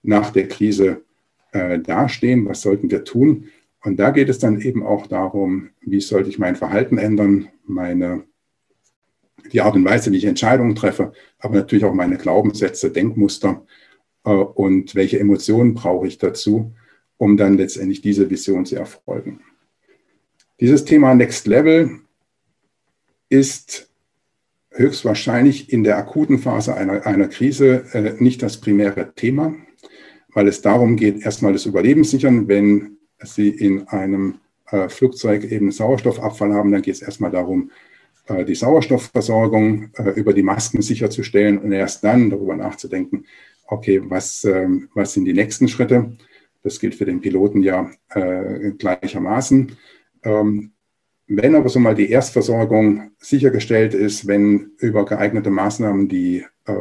nach 0.03 0.31
der 0.31 0.47
Krise 0.47 1.03
äh, 1.53 1.81
dastehen? 1.81 2.47
Was 2.47 2.63
sollten 2.63 2.89
wir 2.89 3.05
tun? 3.05 3.49
Und 3.83 3.99
da 3.99 4.11
geht 4.11 4.29
es 4.29 4.39
dann 4.39 4.61
eben 4.61 4.85
auch 4.85 5.09
darum, 5.09 5.71
wie 5.81 6.01
sollte 6.01 6.31
ich 6.31 6.39
mein 6.39 6.55
Verhalten 6.55 6.99
ändern, 6.99 7.49
meine, 7.65 8.25
die 9.53 9.61
Art 9.61 9.75
und 9.75 9.85
Weise, 9.85 10.13
wie 10.13 10.19
ich 10.19 10.25
Entscheidungen 10.25 10.77
treffe, 10.77 11.13
aber 11.41 11.57
natürlich 11.57 11.85
auch 11.85 11.95
meine 11.95 12.17
Glaubenssätze, 12.17 12.91
Denkmuster 12.91 13.65
und 14.35 14.95
welche 14.95 15.19
Emotionen 15.19 15.75
brauche 15.75 16.07
ich 16.07 16.19
dazu, 16.19 16.73
um 17.17 17.37
dann 17.37 17.57
letztendlich 17.57 18.01
diese 18.01 18.31
Vision 18.31 18.65
zu 18.67 18.77
erfolgen. 18.77 19.41
Dieses 20.61 20.85
Thema 20.85 21.15
Next 21.15 21.47
Level 21.47 22.01
ist 23.29 23.89
höchstwahrscheinlich 24.71 25.73
in 25.73 25.85
der 25.85 25.99
akuten 25.99 26.39
Phase 26.39 26.75
einer, 26.75 27.05
einer 27.07 27.29
Krise 27.29 27.85
äh, 27.93 28.15
nicht 28.23 28.43
das 28.43 28.61
primäre 28.61 29.13
Thema, 29.15 29.55
weil 30.33 30.49
es 30.49 30.63
darum 30.63 30.97
geht, 30.97 31.25
erstmal 31.25 31.53
das 31.53 31.67
Überleben 31.67 32.05
sichern. 32.05 32.49
Wenn 32.49 32.99
Sie 33.23 33.49
in 33.49 33.89
einem 33.89 34.39
äh, 34.71 34.89
Flugzeug 34.89 35.45
eben 35.45 35.73
Sauerstoffabfall 35.73 36.53
haben, 36.53 36.71
dann 36.71 36.83
geht 36.83 36.95
es 36.95 37.03
erstmal 37.03 37.31
darum, 37.31 37.71
äh, 38.27 38.45
die 38.45 38.55
Sauerstoffversorgung 38.55 39.91
äh, 39.97 40.11
über 40.11 40.33
die 40.33 40.43
Masken 40.43 40.83
sicherzustellen 40.83 41.59
und 41.59 41.73
erst 41.73 42.05
dann 42.05 42.31
darüber 42.31 42.57
nachzudenken, 42.57 43.25
okay, 43.69 44.01
was, 44.05 44.45
ähm, 44.45 44.89
was 44.95 45.13
sind 45.13 45.27
die 45.27 45.35
nächsten 45.35 45.69
Schritte? 45.69 46.17
Das 46.63 46.81
gilt 46.81 46.95
für 46.95 47.05
den 47.05 47.21
Piloten 47.21 47.63
ja 47.63 47.91
äh, 48.11 48.73
gleichermaßen. 48.73 49.77
Ähm, 50.25 50.73
wenn 51.29 51.55
aber 51.55 51.69
so 51.69 51.79
mal 51.79 51.95
die 51.95 52.11
Erstversorgung 52.11 53.11
sichergestellt 53.19 53.95
ist, 53.95 54.27
wenn 54.27 54.73
über 54.79 55.05
geeignete 55.05 55.51
Maßnahmen 55.51 56.09
die, 56.09 56.45
äh, 56.65 56.75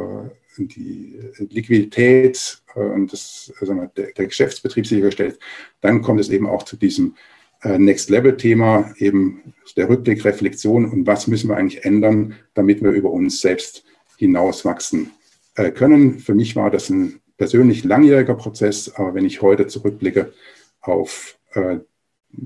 die 0.56 1.20
Liquidität 1.50 2.62
äh, 2.74 2.80
und 2.80 3.12
das, 3.12 3.52
also 3.60 3.74
der, 3.96 4.12
der, 4.12 4.26
Geschäftsbetrieb 4.26 4.86
sichergestellt, 4.86 5.38
dann 5.82 6.00
kommt 6.00 6.20
es 6.20 6.30
eben 6.30 6.46
auch 6.46 6.62
zu 6.62 6.76
diesem 6.76 7.14
äh, 7.62 7.78
Next-Level-Thema, 7.78 8.94
eben 8.96 9.54
der 9.76 9.88
Rückblick, 9.90 10.24
Reflexion 10.24 10.86
und 10.86 11.06
was 11.06 11.26
müssen 11.26 11.50
wir 11.50 11.56
eigentlich 11.56 11.84
ändern, 11.84 12.34
damit 12.54 12.82
wir 12.82 12.90
über 12.90 13.10
uns 13.10 13.42
selbst 13.42 13.84
hinauswachsen 14.16 15.10
äh, 15.58 15.70
können. 15.70 16.18
Für 16.18 16.34
mich 16.34 16.56
war 16.56 16.70
das 16.70 16.88
ein 16.88 17.20
persönlich 17.36 17.84
langjähriger 17.84 18.34
Prozess, 18.34 18.94
aber 18.94 19.14
wenn 19.14 19.26
ich 19.26 19.42
heute 19.42 19.66
zurückblicke 19.66 20.32
auf 20.80 21.38
äh, 21.52 21.78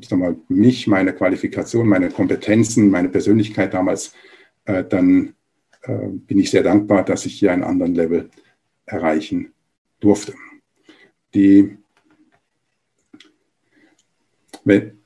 sag 0.02 0.18
mal, 0.18 0.36
mich, 0.48 0.86
meine 0.86 1.12
Qualifikation, 1.12 1.88
meine 1.88 2.10
Kompetenzen, 2.10 2.90
meine 2.90 3.08
Persönlichkeit 3.08 3.74
damals, 3.74 4.14
äh, 4.64 4.84
dann 4.84 5.34
äh, 5.82 6.08
bin 6.08 6.38
ich 6.38 6.50
sehr 6.50 6.62
dankbar, 6.62 7.04
dass 7.04 7.26
ich 7.26 7.38
hier 7.38 7.52
einen 7.52 7.64
anderen 7.64 7.94
Level 7.94 8.30
erreichen 8.86 9.52
durfte. 10.00 10.34
Die, 11.34 11.76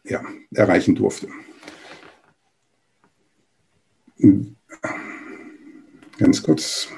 ja, 0.04 0.22
erreichen 0.52 0.94
durfte. 0.94 1.28
Ganz 6.18 6.42
kurz. 6.42 6.88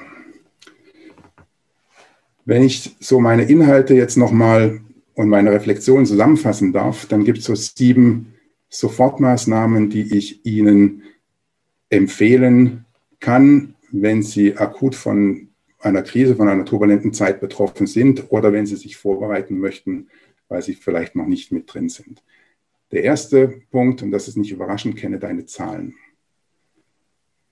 Wenn 2.49 2.63
ich 2.63 2.95
so 2.99 3.19
meine 3.19 3.43
Inhalte 3.43 3.93
jetzt 3.93 4.17
nochmal 4.17 4.81
und 5.13 5.29
meine 5.29 5.51
Reflexion 5.51 6.07
zusammenfassen 6.07 6.73
darf, 6.73 7.05
dann 7.05 7.23
gibt 7.23 7.37
es 7.37 7.43
so 7.43 7.53
sieben 7.53 8.33
Sofortmaßnahmen, 8.69 9.91
die 9.91 10.17
ich 10.17 10.43
Ihnen 10.47 11.03
empfehlen 11.91 12.85
kann, 13.19 13.75
wenn 13.91 14.23
Sie 14.23 14.57
akut 14.57 14.95
von 14.95 15.49
einer 15.77 16.01
Krise, 16.01 16.35
von 16.35 16.49
einer 16.49 16.65
turbulenten 16.65 17.13
Zeit 17.13 17.39
betroffen 17.39 17.85
sind 17.85 18.31
oder 18.31 18.51
wenn 18.51 18.65
Sie 18.65 18.77
sich 18.77 18.97
vorbereiten 18.97 19.59
möchten, 19.59 20.07
weil 20.47 20.63
Sie 20.63 20.73
vielleicht 20.73 21.15
noch 21.15 21.27
nicht 21.27 21.51
mit 21.51 21.71
drin 21.71 21.87
sind. 21.87 22.23
Der 22.91 23.03
erste 23.03 23.61
Punkt, 23.69 24.01
und 24.01 24.09
das 24.09 24.27
ist 24.27 24.37
nicht 24.37 24.51
überraschend, 24.51 24.95
kenne 24.95 25.19
deine 25.19 25.45
Zahlen. 25.45 25.93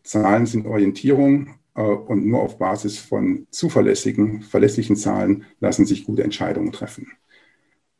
Zahlen 0.02 0.48
sind 0.48 0.66
Orientierung 0.66 1.52
und 1.82 2.26
nur 2.26 2.42
auf 2.42 2.58
Basis 2.58 2.98
von 2.98 3.48
zuverlässigen, 3.52 4.42
verlässlichen 4.42 4.96
Zahlen 4.96 5.46
lassen 5.60 5.86
sich 5.86 6.06
gute 6.06 6.24
Entscheidungen 6.24 6.72
treffen. 6.72 7.12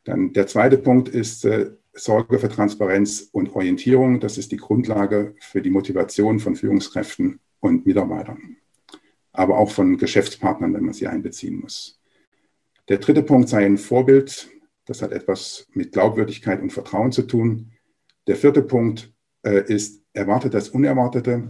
Dann 0.04 0.32
der 0.32 0.46
zweite 0.46 0.78
Punkt 0.78 1.08
ist 1.08 1.44
äh, 1.44 1.70
Sorge 1.92 2.38
für 2.38 2.48
Transparenz 2.48 3.28
und 3.32 3.54
Orientierung. 3.54 4.20
Das 4.20 4.38
ist 4.38 4.52
die 4.52 4.56
Grundlage 4.56 5.34
für 5.40 5.62
die 5.62 5.70
Motivation 5.70 6.40
von 6.40 6.56
Führungskräften 6.56 7.40
und 7.60 7.86
Mitarbeitern, 7.86 8.56
aber 9.32 9.58
auch 9.58 9.70
von 9.70 9.98
Geschäftspartnern, 9.98 10.74
wenn 10.74 10.84
man 10.84 10.94
sie 10.94 11.06
einbeziehen 11.06 11.60
muss. 11.60 12.00
Der 12.88 12.98
dritte 12.98 13.22
Punkt 13.22 13.48
sei 13.48 13.66
ein 13.66 13.78
Vorbild. 13.78 14.48
Das 14.86 15.02
hat 15.02 15.12
etwas 15.12 15.66
mit 15.74 15.92
Glaubwürdigkeit 15.92 16.62
und 16.62 16.72
Vertrauen 16.72 17.12
zu 17.12 17.22
tun. 17.22 17.72
Der 18.26 18.36
vierte 18.36 18.62
Punkt 18.62 19.12
äh, 19.42 19.62
ist 19.72 20.02
erwartet 20.14 20.54
das 20.54 20.70
Unerwartete. 20.70 21.46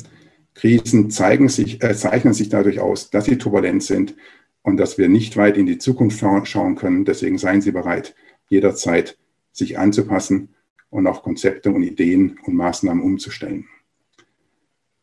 Krisen 0.58 1.10
sich, 1.48 1.82
äh, 1.82 1.94
zeichnen 1.94 2.34
sich 2.34 2.48
dadurch 2.48 2.80
aus, 2.80 3.10
dass 3.10 3.26
sie 3.26 3.38
turbulent 3.38 3.82
sind 3.82 4.16
und 4.62 4.76
dass 4.76 4.98
wir 4.98 5.08
nicht 5.08 5.36
weit 5.36 5.56
in 5.56 5.66
die 5.66 5.78
Zukunft 5.78 6.18
schauen 6.44 6.74
können. 6.74 7.04
Deswegen 7.04 7.38
seien 7.38 7.62
Sie 7.62 7.70
bereit, 7.70 8.14
jederzeit 8.48 9.16
sich 9.52 9.78
anzupassen 9.78 10.54
und 10.90 11.06
auch 11.06 11.22
Konzepte 11.22 11.70
und 11.70 11.82
Ideen 11.82 12.38
und 12.44 12.54
Maßnahmen 12.54 13.02
umzustellen. 13.02 13.66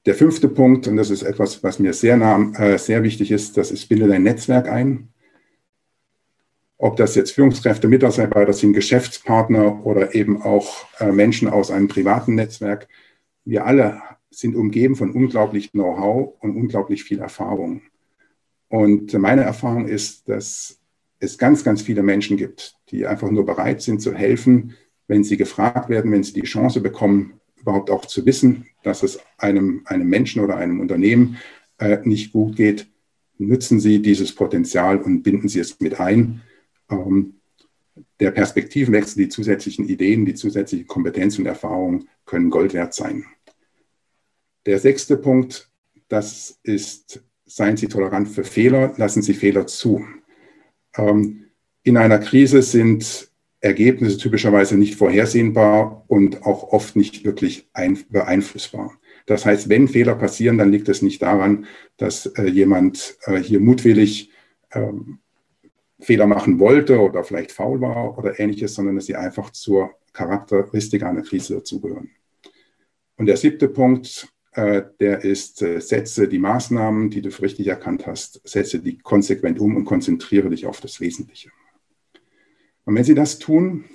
Der 0.05 0.13
fünfte 0.13 0.49
Punkt, 0.49 0.87
und 0.87 0.97
das 0.97 1.09
ist 1.09 1.23
etwas, 1.23 1.63
was 1.63 1.79
mir 1.79 1.93
sehr, 1.93 2.17
nah, 2.17 2.51
äh, 2.59 2.77
sehr 2.77 3.01
wichtig 3.03 3.31
ist, 3.31 3.57
das 3.57 3.71
ist, 3.71 3.87
binde 3.87 4.07
dein 4.07 4.23
Netzwerk 4.23 4.67
ein. 4.67 5.07
Ob 6.77 6.97
das 6.97 7.15
jetzt 7.15 7.31
Führungskräfte, 7.31 7.87
Mitarbeiter 7.87 8.53
sind, 8.53 8.73
Geschäftspartner 8.73 9.85
oder 9.85 10.13
eben 10.13 10.41
auch 10.41 10.85
äh, 10.99 11.11
Menschen 11.11 11.47
aus 11.47 11.71
einem 11.71 11.87
privaten 11.87 12.35
Netzwerk. 12.35 12.87
Wir 13.45 13.65
alle 13.65 14.01
sind 14.37 14.55
umgeben 14.55 14.95
von 14.95 15.11
unglaublich 15.11 15.71
Know-how 15.71 16.33
und 16.39 16.55
unglaublich 16.55 17.03
viel 17.03 17.19
Erfahrung. 17.19 17.81
Und 18.67 19.13
meine 19.13 19.43
Erfahrung 19.43 19.87
ist, 19.87 20.27
dass 20.27 20.79
es 21.19 21.37
ganz, 21.37 21.63
ganz 21.63 21.81
viele 21.81 22.03
Menschen 22.03 22.37
gibt, 22.37 22.75
die 22.89 23.05
einfach 23.05 23.31
nur 23.31 23.45
bereit 23.45 23.81
sind 23.81 24.01
zu 24.01 24.13
helfen, 24.13 24.75
wenn 25.07 25.23
sie 25.23 25.37
gefragt 25.37 25.89
werden, 25.89 26.11
wenn 26.11 26.23
sie 26.23 26.33
die 26.33 26.41
Chance 26.41 26.81
bekommen, 26.81 27.39
überhaupt 27.55 27.89
auch 27.89 28.05
zu 28.05 28.25
wissen, 28.25 28.67
dass 28.83 29.03
es 29.03 29.19
einem, 29.37 29.81
einem 29.85 30.07
Menschen 30.07 30.43
oder 30.43 30.57
einem 30.57 30.79
Unternehmen 30.79 31.37
äh, 31.79 31.99
nicht 32.03 32.31
gut 32.31 32.55
geht, 32.55 32.87
nutzen 33.37 33.79
Sie 33.79 34.01
dieses 34.01 34.33
Potenzial 34.33 35.01
und 35.01 35.23
binden 35.23 35.49
Sie 35.49 35.59
es 35.59 35.79
mit 35.79 35.99
ein. 35.99 36.41
Ähm, 36.89 37.35
der 38.19 38.31
Perspektivenwechsel, 38.31 39.23
die 39.23 39.29
zusätzlichen 39.29 39.87
Ideen, 39.87 40.25
die 40.25 40.35
zusätzlichen 40.35 40.87
Kompetenzen 40.87 41.41
und 41.41 41.47
Erfahrungen 41.47 42.07
können 42.25 42.49
Gold 42.49 42.73
wert 42.73 42.93
sein. 42.93 43.25
Der 44.65 44.79
sechste 44.79 45.17
Punkt, 45.17 45.69
das 46.07 46.59
ist, 46.63 47.23
seien 47.45 47.77
Sie 47.77 47.87
tolerant 47.87 48.27
für 48.27 48.43
Fehler, 48.43 48.93
lassen 48.97 49.21
Sie 49.21 49.33
Fehler 49.33 49.67
zu. 49.67 50.05
Ähm, 50.97 51.45
in 51.83 51.97
einer 51.97 52.17
Krise 52.19 52.61
sind 52.61 53.29
Ergebnisse 53.59 54.17
typischerweise 54.17 54.77
nicht 54.77 54.95
vorhersehbar 54.95 56.03
und 56.07 56.43
auch 56.43 56.71
oft 56.71 56.95
nicht 56.95 57.25
wirklich 57.25 57.69
beeinflussbar. 58.09 58.91
Das 59.25 59.45
heißt, 59.45 59.69
wenn 59.69 59.87
Fehler 59.87 60.15
passieren, 60.15 60.57
dann 60.57 60.71
liegt 60.71 60.89
es 60.89 61.01
nicht 61.01 61.21
daran, 61.21 61.65
dass 61.97 62.27
äh, 62.27 62.45
jemand 62.45 63.17
äh, 63.25 63.37
hier 63.37 63.59
mutwillig 63.59 64.31
ähm, 64.71 65.19
Fehler 65.99 66.27
machen 66.27 66.59
wollte 66.59 66.99
oder 66.99 67.23
vielleicht 67.23 67.51
faul 67.51 67.81
war 67.81 68.17
oder 68.17 68.39
ähnliches, 68.39 68.75
sondern 68.75 68.95
dass 68.95 69.05
sie 69.05 69.15
einfach 69.15 69.49
zur 69.51 69.91
Charakteristik 70.13 71.03
einer 71.03 71.23
Krise 71.23 71.55
dazugehören. 71.55 72.11
Und 73.17 73.27
der 73.27 73.37
siebte 73.37 73.67
Punkt, 73.67 74.27
der 74.55 75.23
ist, 75.23 75.61
äh, 75.61 75.81
setze 75.81 76.27
die 76.27 76.39
Maßnahmen, 76.39 77.09
die 77.09 77.21
du 77.21 77.31
für 77.31 77.43
richtig 77.43 77.67
erkannt 77.67 78.07
hast, 78.07 78.41
setze 78.47 78.79
die 78.79 78.97
konsequent 78.97 79.59
um 79.59 79.75
und 79.75 79.85
konzentriere 79.85 80.49
dich 80.49 80.65
auf 80.65 80.79
das 80.79 81.01
Wesentliche. 81.01 81.51
Und 82.85 82.95
wenn 82.95 83.03
sie 83.03 83.15
das 83.15 83.39
tun, 83.39 83.85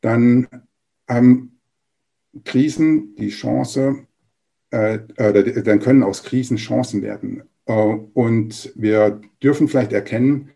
dann 0.00 0.48
haben 1.08 1.60
Krisen 2.44 3.14
die 3.16 3.30
Chance, 3.30 4.06
äh, 4.70 4.98
äh, 5.16 5.62
dann 5.62 5.80
können 5.80 6.02
aus 6.02 6.22
Krisen 6.22 6.56
Chancen 6.56 7.02
werden. 7.02 7.42
Äh, 7.66 7.72
und 7.72 8.72
wir 8.74 9.20
dürfen 9.42 9.68
vielleicht 9.68 9.92
erkennen, 9.92 10.50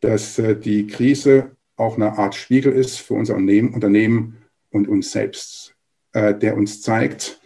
dass 0.00 0.38
äh, 0.38 0.56
die 0.56 0.86
Krise 0.86 1.52
auch 1.76 1.96
eine 1.96 2.18
Art 2.18 2.34
Spiegel 2.34 2.72
ist 2.72 2.98
für 2.98 3.14
unser 3.14 3.34
Unternehmen, 3.34 3.74
Unternehmen 3.74 4.36
und 4.70 4.86
uns 4.88 5.10
selbst, 5.10 5.74
der 6.14 6.56
uns 6.56 6.80
zeigt, 6.80 7.40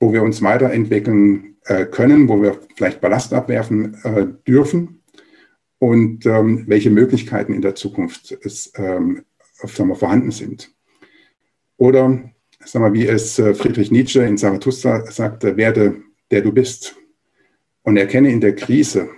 wo 0.00 0.12
wir 0.12 0.22
uns 0.22 0.42
weiterentwickeln 0.42 1.56
äh, 1.64 1.86
können, 1.86 2.28
wo 2.28 2.40
wir 2.42 2.58
vielleicht 2.76 3.00
Ballast 3.00 3.32
abwerfen 3.32 3.94
äh, 4.04 4.26
dürfen 4.46 5.02
und 5.78 6.26
ähm, 6.26 6.64
welche 6.66 6.90
Möglichkeiten 6.90 7.52
in 7.52 7.62
der 7.62 7.74
Zukunft 7.74 8.36
es, 8.42 8.72
ähm, 8.76 9.24
sagen 9.52 9.88
wir, 9.88 9.96
vorhanden 9.96 10.30
sind. 10.30 10.72
Oder 11.76 12.30
sagen 12.64 12.84
wir, 12.84 12.92
wie 12.92 13.06
es 13.06 13.38
äh, 13.38 13.54
Friedrich 13.54 13.90
Nietzsche 13.90 14.22
in 14.22 14.38
Zarathustra 14.38 15.10
sagte, 15.10 15.56
werde 15.56 16.02
der 16.30 16.42
du 16.42 16.52
bist 16.52 16.96
und 17.82 17.96
erkenne 17.96 18.30
in 18.30 18.40
der 18.40 18.54
Krise 18.54 19.08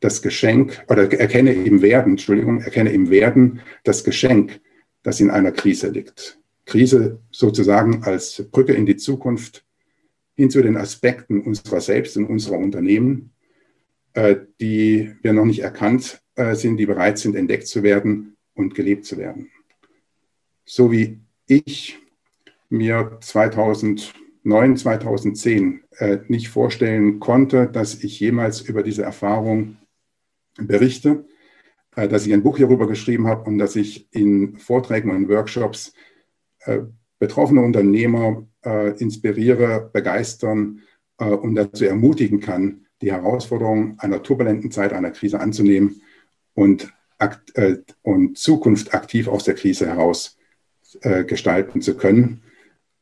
das 0.00 0.22
Geschenk 0.22 0.84
oder 0.88 1.10
erkenne 1.12 1.52
im 1.52 1.82
Werden, 1.82 2.12
Entschuldigung, 2.12 2.60
erkenne 2.60 2.92
im 2.92 3.10
Werden 3.10 3.60
das 3.84 4.04
Geschenk, 4.04 4.60
das 5.02 5.20
in 5.20 5.30
einer 5.30 5.52
Krise 5.52 5.88
liegt. 5.88 6.38
Krise 6.66 7.20
sozusagen 7.30 8.04
als 8.04 8.42
Brücke 8.50 8.72
in 8.72 8.86
die 8.86 8.96
Zukunft, 8.96 9.64
hin 10.36 10.50
zu 10.50 10.62
den 10.62 10.76
Aspekten 10.76 11.42
unserer 11.42 11.80
selbst 11.80 12.16
und 12.16 12.26
unserer 12.26 12.58
Unternehmen, 12.58 13.32
äh, 14.14 14.36
die 14.60 15.14
wir 15.22 15.32
noch 15.32 15.44
nicht 15.44 15.60
erkannt 15.60 16.22
äh, 16.36 16.54
sind, 16.54 16.76
die 16.76 16.86
bereit 16.86 17.18
sind, 17.18 17.36
entdeckt 17.36 17.66
zu 17.66 17.82
werden 17.82 18.36
und 18.54 18.74
gelebt 18.74 19.04
zu 19.04 19.18
werden. 19.18 19.50
So 20.64 20.90
wie 20.92 21.20
ich 21.46 21.98
mir 22.68 23.18
2009, 23.20 24.76
2010 24.76 25.82
äh, 25.98 26.18
nicht 26.28 26.48
vorstellen 26.48 27.20
konnte, 27.20 27.68
dass 27.68 28.02
ich 28.02 28.20
jemals 28.20 28.60
über 28.60 28.82
diese 28.82 29.02
Erfahrung 29.02 29.76
berichte, 30.56 31.24
dass 31.96 32.26
ich 32.26 32.32
ein 32.32 32.42
Buch 32.42 32.56
hierüber 32.56 32.86
geschrieben 32.88 33.26
habe 33.26 33.48
und 33.48 33.58
dass 33.58 33.76
ich 33.76 34.08
in 34.12 34.56
Vorträgen 34.56 35.10
und 35.10 35.28
Workshops 35.28 35.92
betroffene 37.18 37.60
Unternehmer 37.60 38.46
äh, 38.64 38.96
inspiriere, 38.98 39.90
begeistern 39.92 40.82
äh, 41.18 41.26
und 41.26 41.54
dazu 41.54 41.84
ermutigen 41.84 42.40
kann, 42.40 42.86
die 43.00 43.12
Herausforderungen 43.12 43.96
einer 43.98 44.22
turbulenten 44.22 44.70
Zeit, 44.70 44.92
einer 44.92 45.10
Krise 45.10 45.40
anzunehmen 45.40 46.00
und, 46.54 46.92
äh, 47.54 47.76
und 48.02 48.38
Zukunft 48.38 48.94
aktiv 48.94 49.28
aus 49.28 49.44
der 49.44 49.54
Krise 49.54 49.86
heraus 49.86 50.38
äh, 51.02 51.24
gestalten 51.24 51.82
zu 51.82 51.96
können. 51.96 52.42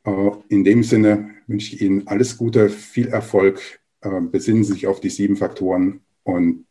Äh, 0.05 0.31
in 0.49 0.65
dem 0.65 0.83
Sinne 0.83 1.31
wünsche 1.47 1.75
ich 1.75 1.83
Ihnen 1.83 2.07
alles 2.09 2.39
Gute, 2.39 2.69
viel 2.69 3.09
Erfolg, 3.09 3.81
äh, 4.01 4.21
besinnen 4.21 4.65
Sie 4.65 4.73
sich 4.73 4.87
auf 4.87 5.01
die 5.01 5.11
sieben 5.11 5.37
Faktoren 5.37 6.01
und 6.25 6.67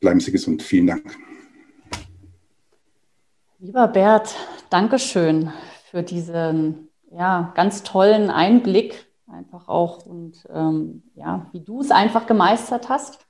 bleiben 0.00 0.20
Sie 0.20 0.32
gesund. 0.32 0.62
Vielen 0.62 0.86
Dank. 0.86 1.16
Lieber 3.58 3.88
Bert, 3.88 4.34
Dankeschön 4.70 5.50
für 5.90 6.02
diesen 6.02 6.88
ja, 7.16 7.52
ganz 7.54 7.82
tollen 7.82 8.30
Einblick 8.30 9.06
einfach 9.26 9.68
auch 9.68 10.04
und 10.04 10.44
ähm, 10.52 11.02
ja, 11.14 11.46
wie 11.52 11.60
du 11.60 11.80
es 11.80 11.90
einfach 11.90 12.26
gemeistert 12.26 12.88
hast 12.88 13.26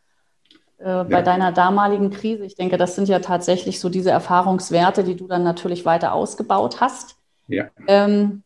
äh, 0.79 1.05
bei 1.05 1.19
ja. 1.19 1.23
deiner 1.23 1.53
damaligen 1.53 2.11
Krise. 2.11 2.45
Ich 2.45 2.57
denke, 2.57 2.77
das 2.77 2.97
sind 2.97 3.09
ja 3.09 3.21
tatsächlich 3.21 3.81
so 3.81 3.89
diese 3.89 4.11
Erfahrungswerte, 4.11 5.05
die 5.05 5.17
du 5.17 5.27
dann 5.27 5.45
natürlich 5.45 5.85
weiter 5.85 6.13
ausgebaut 6.13 6.81
hast. 6.81 7.17
Ja. 7.47 7.67
Ähm, 7.87 8.43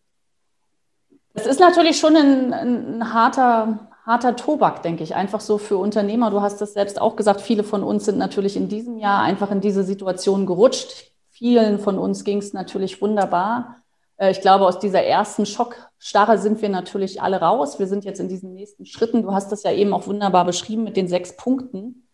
das 1.34 1.46
ist 1.46 1.60
natürlich 1.60 1.98
schon 1.98 2.16
ein, 2.16 2.52
ein 2.52 3.14
harter, 3.14 3.88
harter 4.04 4.34
Tobak, 4.34 4.82
denke 4.82 5.04
ich, 5.04 5.14
einfach 5.14 5.40
so 5.40 5.58
für 5.58 5.78
Unternehmer. 5.78 6.30
Du 6.30 6.42
hast 6.42 6.60
es 6.62 6.74
selbst 6.74 7.00
auch 7.00 7.14
gesagt, 7.16 7.40
viele 7.40 7.62
von 7.64 7.84
uns 7.84 8.04
sind 8.04 8.18
natürlich 8.18 8.56
in 8.56 8.68
diesem 8.68 8.98
Jahr 8.98 9.22
einfach 9.22 9.50
in 9.50 9.60
diese 9.60 9.84
Situation 9.84 10.46
gerutscht. 10.46 11.12
Vielen 11.30 11.78
von 11.78 11.98
uns 11.98 12.24
ging 12.24 12.38
es 12.38 12.52
natürlich 12.52 13.00
wunderbar. 13.00 13.77
Äh, 14.18 14.30
ich 14.30 14.40
glaube, 14.40 14.66
aus 14.66 14.78
dieser 14.78 15.02
ersten 15.02 15.46
Schockstarre 15.46 16.38
sind 16.38 16.60
wir 16.60 16.68
natürlich 16.68 17.22
alle 17.22 17.40
raus. 17.40 17.78
Wir 17.78 17.86
sind 17.86 18.04
jetzt 18.04 18.20
in 18.20 18.28
diesen 18.28 18.52
nächsten 18.52 18.84
Schritten. 18.84 19.22
Du 19.22 19.32
hast 19.32 19.50
das 19.50 19.62
ja 19.62 19.72
eben 19.72 19.94
auch 19.94 20.06
wunderbar 20.06 20.44
beschrieben 20.44 20.84
mit 20.84 20.96
den 20.96 21.08
sechs 21.08 21.36
Punkten. 21.36 22.06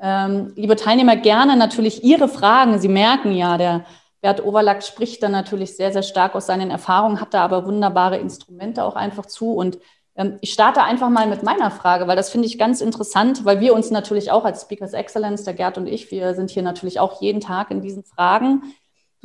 Ähm, 0.00 0.52
liebe 0.56 0.76
Teilnehmer, 0.76 1.16
gerne 1.16 1.56
natürlich 1.56 2.04
Ihre 2.04 2.28
Fragen. 2.28 2.78
Sie 2.78 2.88
merken 2.88 3.32
ja, 3.32 3.56
der 3.56 3.86
Bert 4.20 4.44
Overlack 4.44 4.82
spricht 4.82 5.22
da 5.22 5.28
natürlich 5.28 5.76
sehr, 5.76 5.92
sehr 5.92 6.02
stark 6.02 6.34
aus 6.34 6.46
seinen 6.46 6.70
Erfahrungen, 6.70 7.20
hat 7.20 7.32
da 7.32 7.42
aber 7.42 7.66
wunderbare 7.66 8.18
Instrumente 8.18 8.84
auch 8.84 8.96
einfach 8.96 9.26
zu. 9.26 9.52
Und 9.54 9.78
ähm, 10.16 10.38
ich 10.40 10.52
starte 10.52 10.82
einfach 10.82 11.08
mal 11.08 11.26
mit 11.26 11.42
meiner 11.42 11.70
Frage, 11.70 12.06
weil 12.06 12.16
das 12.16 12.30
finde 12.30 12.46
ich 12.46 12.58
ganz 12.58 12.80
interessant, 12.80 13.44
weil 13.44 13.60
wir 13.60 13.74
uns 13.74 13.90
natürlich 13.90 14.30
auch 14.30 14.44
als 14.44 14.62
Speakers 14.62 14.92
Excellence, 14.92 15.44
der 15.44 15.54
Gerd 15.54 15.78
und 15.78 15.86
ich, 15.86 16.10
wir 16.10 16.34
sind 16.34 16.50
hier 16.50 16.62
natürlich 16.62 17.00
auch 17.00 17.20
jeden 17.22 17.40
Tag 17.40 17.70
in 17.70 17.80
diesen 17.80 18.04
Fragen. 18.04 18.62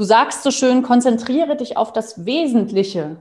Du 0.02 0.06
sagst 0.06 0.42
so 0.42 0.50
schön, 0.50 0.82
konzentriere 0.82 1.56
dich 1.56 1.78
auf 1.78 1.94
das 1.94 2.26
Wesentliche. 2.26 3.18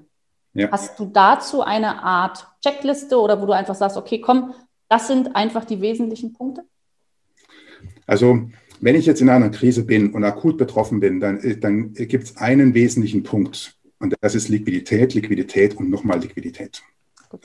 Ja. 0.54 0.70
Hast 0.70 0.98
du 0.98 1.04
dazu 1.04 1.60
eine 1.60 2.02
Art 2.02 2.46
Checkliste 2.64 3.20
oder 3.20 3.42
wo 3.42 3.44
du 3.44 3.52
einfach 3.52 3.74
sagst, 3.74 3.98
okay, 3.98 4.18
komm, 4.18 4.54
das 4.88 5.06
sind 5.06 5.36
einfach 5.36 5.66
die 5.66 5.82
wesentlichen 5.82 6.32
Punkte? 6.32 6.64
Also, 8.06 8.48
wenn 8.80 8.94
ich 8.94 9.04
jetzt 9.04 9.20
in 9.20 9.28
einer 9.28 9.50
Krise 9.50 9.84
bin 9.84 10.14
und 10.14 10.24
akut 10.24 10.56
betroffen 10.56 11.00
bin, 11.00 11.20
dann, 11.20 11.38
dann 11.60 11.92
gibt 11.92 12.24
es 12.24 12.38
einen 12.38 12.72
wesentlichen 12.72 13.24
Punkt 13.24 13.76
und 13.98 14.14
das 14.22 14.34
ist 14.34 14.48
Liquidität, 14.48 15.12
Liquidität 15.12 15.76
und 15.76 15.90
nochmal 15.90 16.18
Liquidität. 16.20 16.82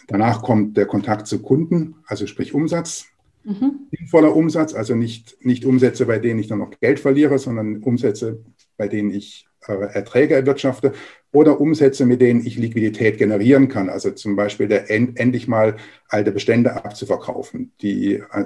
Danach 0.07 0.43
kommt 0.43 0.77
der 0.77 0.85
Kontakt 0.85 1.27
zu 1.27 1.41
Kunden, 1.41 1.95
also 2.07 2.25
sprich 2.25 2.53
Umsatz. 2.53 3.07
Mhm. 3.43 3.89
Sinnvoller 3.91 4.33
Umsatz, 4.33 4.73
also 4.73 4.95
nicht, 4.95 5.35
nicht 5.41 5.65
Umsätze, 5.65 6.05
bei 6.05 6.19
denen 6.19 6.39
ich 6.39 6.47
dann 6.47 6.59
noch 6.59 6.71
Geld 6.79 7.01
verliere, 7.01 7.37
sondern 7.37 7.83
Umsätze, 7.83 8.39
bei 8.77 8.87
denen 8.87 9.11
ich 9.11 9.47
äh, 9.67 9.73
Erträge 9.73 10.35
erwirtschafte 10.35 10.93
oder 11.31 11.59
Umsätze, 11.59 12.05
mit 12.05 12.21
denen 12.21 12.45
ich 12.45 12.57
Liquidität 12.57 13.17
generieren 13.17 13.67
kann. 13.67 13.89
Also 13.89 14.11
zum 14.11 14.35
Beispiel 14.35 14.67
der, 14.67 14.89
end, 14.89 15.19
endlich 15.19 15.47
mal 15.47 15.77
alte 16.07 16.31
Bestände 16.31 16.83
abzuverkaufen, 16.83 17.71
die 17.81 18.15
äh, 18.15 18.45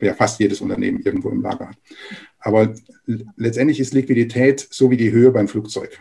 ja 0.00 0.14
fast 0.14 0.40
jedes 0.40 0.60
Unternehmen 0.60 1.00
irgendwo 1.00 1.30
im 1.30 1.42
Lager 1.42 1.68
hat. 1.68 1.78
Aber 2.38 2.74
letztendlich 3.36 3.80
ist 3.80 3.94
Liquidität 3.94 4.66
so 4.70 4.90
wie 4.90 4.96
die 4.96 5.12
Höhe 5.12 5.30
beim 5.30 5.48
Flugzeug. 5.48 5.98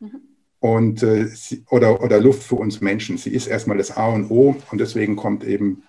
Mhm. 0.00 0.20
Und, 0.58 1.02
äh, 1.02 1.28
oder, 1.70 2.02
oder 2.02 2.20
Luft 2.20 2.42
für 2.42 2.56
uns 2.56 2.80
Menschen. 2.80 3.16
Sie 3.16 3.30
ist 3.30 3.46
erstmal 3.46 3.78
das 3.78 3.96
A 3.96 4.08
und 4.08 4.30
O 4.30 4.56
und 4.70 4.80
deswegen 4.80 5.16
kommt 5.16 5.44
eben 5.44 5.84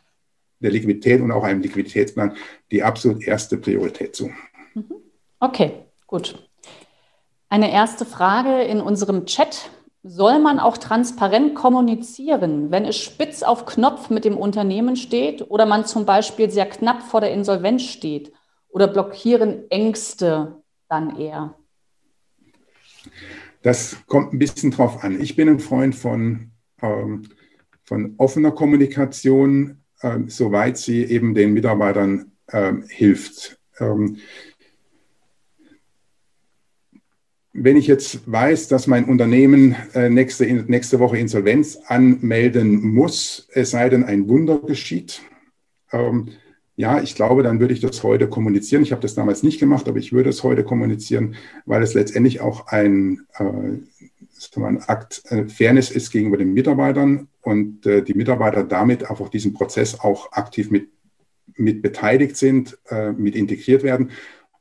der 0.59 0.71
Liquidität 0.71 1.21
und 1.21 1.31
auch 1.31 1.43
einem 1.43 1.61
Liquiditätsplan 1.61 2.35
die 2.71 2.83
absolut 2.83 3.23
erste 3.23 3.57
Priorität 3.57 4.15
zu. 4.15 4.31
Mhm. 4.73 4.95
Okay, 5.39 5.71
gut. 6.11 6.47
Eine 7.49 7.71
erste 7.71 8.05
Frage 8.05 8.61
in 8.61 8.79
unserem 8.79 9.25
Chat. 9.25 9.71
Soll 10.03 10.39
man 10.39 10.59
auch 10.59 10.77
transparent 10.77 11.53
kommunizieren, 11.53 12.71
wenn 12.71 12.85
es 12.85 12.97
spitz 12.97 13.43
auf 13.43 13.67
Knopf 13.67 14.09
mit 14.09 14.25
dem 14.25 14.35
Unternehmen 14.35 14.95
steht 14.95 15.49
oder 15.49 15.67
man 15.67 15.85
zum 15.85 16.05
Beispiel 16.05 16.49
sehr 16.49 16.67
knapp 16.67 17.03
vor 17.03 17.21
der 17.21 17.31
Insolvenz 17.31 17.83
steht? 17.83 18.31
Oder 18.69 18.87
blockieren 18.87 19.69
Ängste 19.69 20.63
dann 20.89 21.19
eher? 21.19 21.55
Das 23.61 23.97
kommt 24.07 24.33
ein 24.33 24.39
bisschen 24.39 24.71
drauf 24.71 25.03
an. 25.03 25.21
Ich 25.21 25.35
bin 25.35 25.47
ein 25.49 25.59
Freund 25.59 25.93
von, 25.93 26.51
ähm, 26.81 27.29
von 27.83 28.15
offener 28.17 28.51
Kommunikation, 28.51 29.83
äh, 29.99 30.19
soweit 30.27 30.77
sie 30.77 31.03
eben 31.03 31.35
den 31.35 31.53
Mitarbeitern 31.53 32.31
äh, 32.47 32.73
hilft. 32.87 33.59
Ähm, 33.79 34.17
wenn 37.53 37.75
ich 37.75 37.87
jetzt 37.87 38.31
weiß, 38.31 38.69
dass 38.69 38.87
mein 38.87 39.05
Unternehmen 39.05 39.75
äh, 39.93 40.09
nächste, 40.09 40.45
nächste 40.45 40.99
Woche 40.99 41.17
Insolvenz 41.17 41.77
anmelden 41.87 42.81
muss, 42.81 43.47
es 43.51 43.71
sei 43.71 43.89
denn, 43.89 44.03
ein 44.03 44.29
Wunder 44.29 44.59
geschieht, 44.59 45.21
ähm, 45.91 46.29
ja, 46.77 47.01
ich 47.01 47.15
glaube, 47.15 47.43
dann 47.43 47.59
würde 47.59 47.73
ich 47.73 47.81
das 47.81 48.01
heute 48.01 48.29
kommunizieren. 48.29 48.81
Ich 48.81 48.91
habe 48.91 49.01
das 49.01 49.13
damals 49.13 49.43
nicht 49.43 49.59
gemacht, 49.59 49.87
aber 49.87 49.99
ich 49.99 50.13
würde 50.13 50.29
es 50.29 50.43
heute 50.43 50.63
kommunizieren, 50.63 51.35
weil 51.65 51.83
es 51.83 51.93
letztendlich 51.93 52.39
auch 52.39 52.67
ein, 52.67 53.27
äh, 53.37 54.59
ein 54.59 54.81
Akt 54.87 55.23
äh, 55.29 55.47
Fairness 55.47 55.91
ist 55.91 56.11
gegenüber 56.11 56.37
den 56.37 56.53
Mitarbeitern 56.53 57.27
und 57.41 57.85
äh, 57.85 58.01
die 58.01 58.13
Mitarbeiter 58.13 58.63
damit 58.63 59.09
auf 59.09 59.29
diesen 59.29 59.53
Prozess 59.53 59.99
auch 59.99 60.31
aktiv 60.31 60.71
mit, 60.71 60.87
mit 61.55 61.81
beteiligt 61.81 62.37
sind, 62.37 62.79
äh, 62.89 63.11
mit 63.11 63.35
integriert 63.35 63.83
werden 63.83 64.11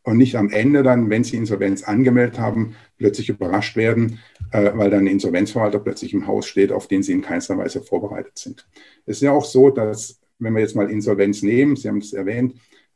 und 0.02 0.16
nicht 0.16 0.36
am 0.36 0.50
Ende 0.50 0.82
dann, 0.82 1.10
wenn 1.10 1.24
sie 1.24 1.36
Insolvenz 1.36 1.82
angemeldet 1.82 2.38
haben, 2.38 2.74
plötzlich 2.98 3.28
überrascht 3.28 3.76
werden, 3.76 4.18
äh, 4.52 4.70
weil 4.74 4.90
dann 4.90 5.00
ein 5.00 5.08
Insolvenzverwalter 5.08 5.78
plötzlich 5.78 6.14
im 6.14 6.26
Haus 6.26 6.46
steht, 6.46 6.72
auf 6.72 6.86
den 6.86 7.02
sie 7.02 7.12
in 7.12 7.22
keinster 7.22 7.58
Weise 7.58 7.82
vorbereitet 7.82 8.38
sind. 8.38 8.66
Es 9.06 9.16
ist 9.16 9.22
ja 9.22 9.32
auch 9.32 9.44
so, 9.44 9.70
dass, 9.70 10.20
wenn 10.38 10.54
wir 10.54 10.60
jetzt 10.60 10.76
mal 10.76 10.90
Insolvenz 10.90 11.42
nehmen, 11.42 11.76
Sie 11.76 11.88
haben 11.88 11.98
es 11.98 12.12
erwähnt, 12.12 12.54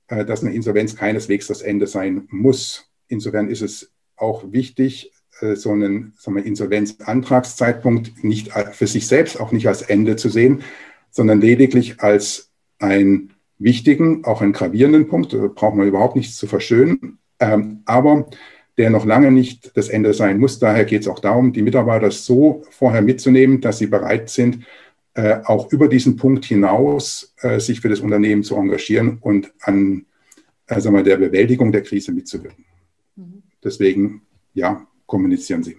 äh, 0.09 0.25
dass 0.25 0.43
eine 0.43 0.55
Insolvenz 0.55 0.97
keineswegs 0.97 1.47
das 1.47 1.63
Ende 1.63 1.87
sein 1.87 2.27
muss. 2.31 2.91
Insofern 3.09 3.49
ist 3.49 3.63
es 3.63 3.93
auch 4.17 4.53
wichtig, 4.53 5.13
äh, 5.41 5.57
so 5.57 5.73
einen 5.73 6.15
sagen 6.19 6.37
wir, 6.37 6.45
Insolvenzantragszeitpunkt 6.45 8.25
nicht 8.25 8.51
für 8.73 8.87
sich 8.87 9.07
selbst, 9.07 9.39
auch 9.39 9.53
nicht 9.53 9.69
als 9.69 9.83
Ende 9.83 10.17
zu 10.17 10.31
sehen, 10.31 10.63
sondern 11.11 11.41
lediglich 11.41 12.01
als 12.01 12.51
ein 12.79 13.34
wichtigen, 13.59 14.25
auch 14.25 14.41
einen 14.41 14.53
gravierenden 14.53 15.09
Punkt, 15.09 15.33
da 15.33 15.49
braucht 15.49 15.77
man 15.77 15.87
überhaupt 15.87 16.17
nichts 16.17 16.37
zu 16.37 16.47
verschönen, 16.47 17.19
ähm, 17.41 17.83
aber 17.85 18.29
der 18.77 18.91
noch 18.91 19.05
lange 19.05 19.31
nicht 19.31 19.77
das 19.77 19.89
Ende 19.89 20.15
sein 20.15 20.39
muss. 20.39 20.59
Daher 20.59 20.85
geht 20.85 21.03
es 21.03 21.09
auch 21.09 21.21
darum, 21.21 21.53
die 21.53 21.63
Mitarbeiter 21.63 22.11
so 22.11 22.63
vorher 22.71 23.03
mitzunehmen, 23.03 23.61
dass 23.61 23.79
sie 23.79 23.87
bereit 23.87 24.31
sind, 24.31 24.65
äh, 25.15 25.39
auch 25.45 25.71
über 25.73 25.89
diesen 25.89 26.17
Punkt 26.17 26.45
hinaus 26.45 27.35
äh, 27.41 27.61
sich 27.61 27.81
für 27.81 27.89
das 27.89 28.01
Unternehmen 28.01 28.43
zu 28.43 28.57
engagieren 28.57 29.19
und 29.21 29.53
an 29.61 30.07
äh, 30.67 30.81
sagen 30.81 30.97
wir, 30.97 31.03
der 31.03 31.19
Bewältigung 31.19 31.73
der 31.73 31.83
Krise 31.83 32.13
mitzuwirken. 32.13 32.65
Mhm. 33.17 33.43
Deswegen, 33.63 34.23
ja, 34.55 34.87
kommunizieren 35.07 35.63
Sie. 35.63 35.77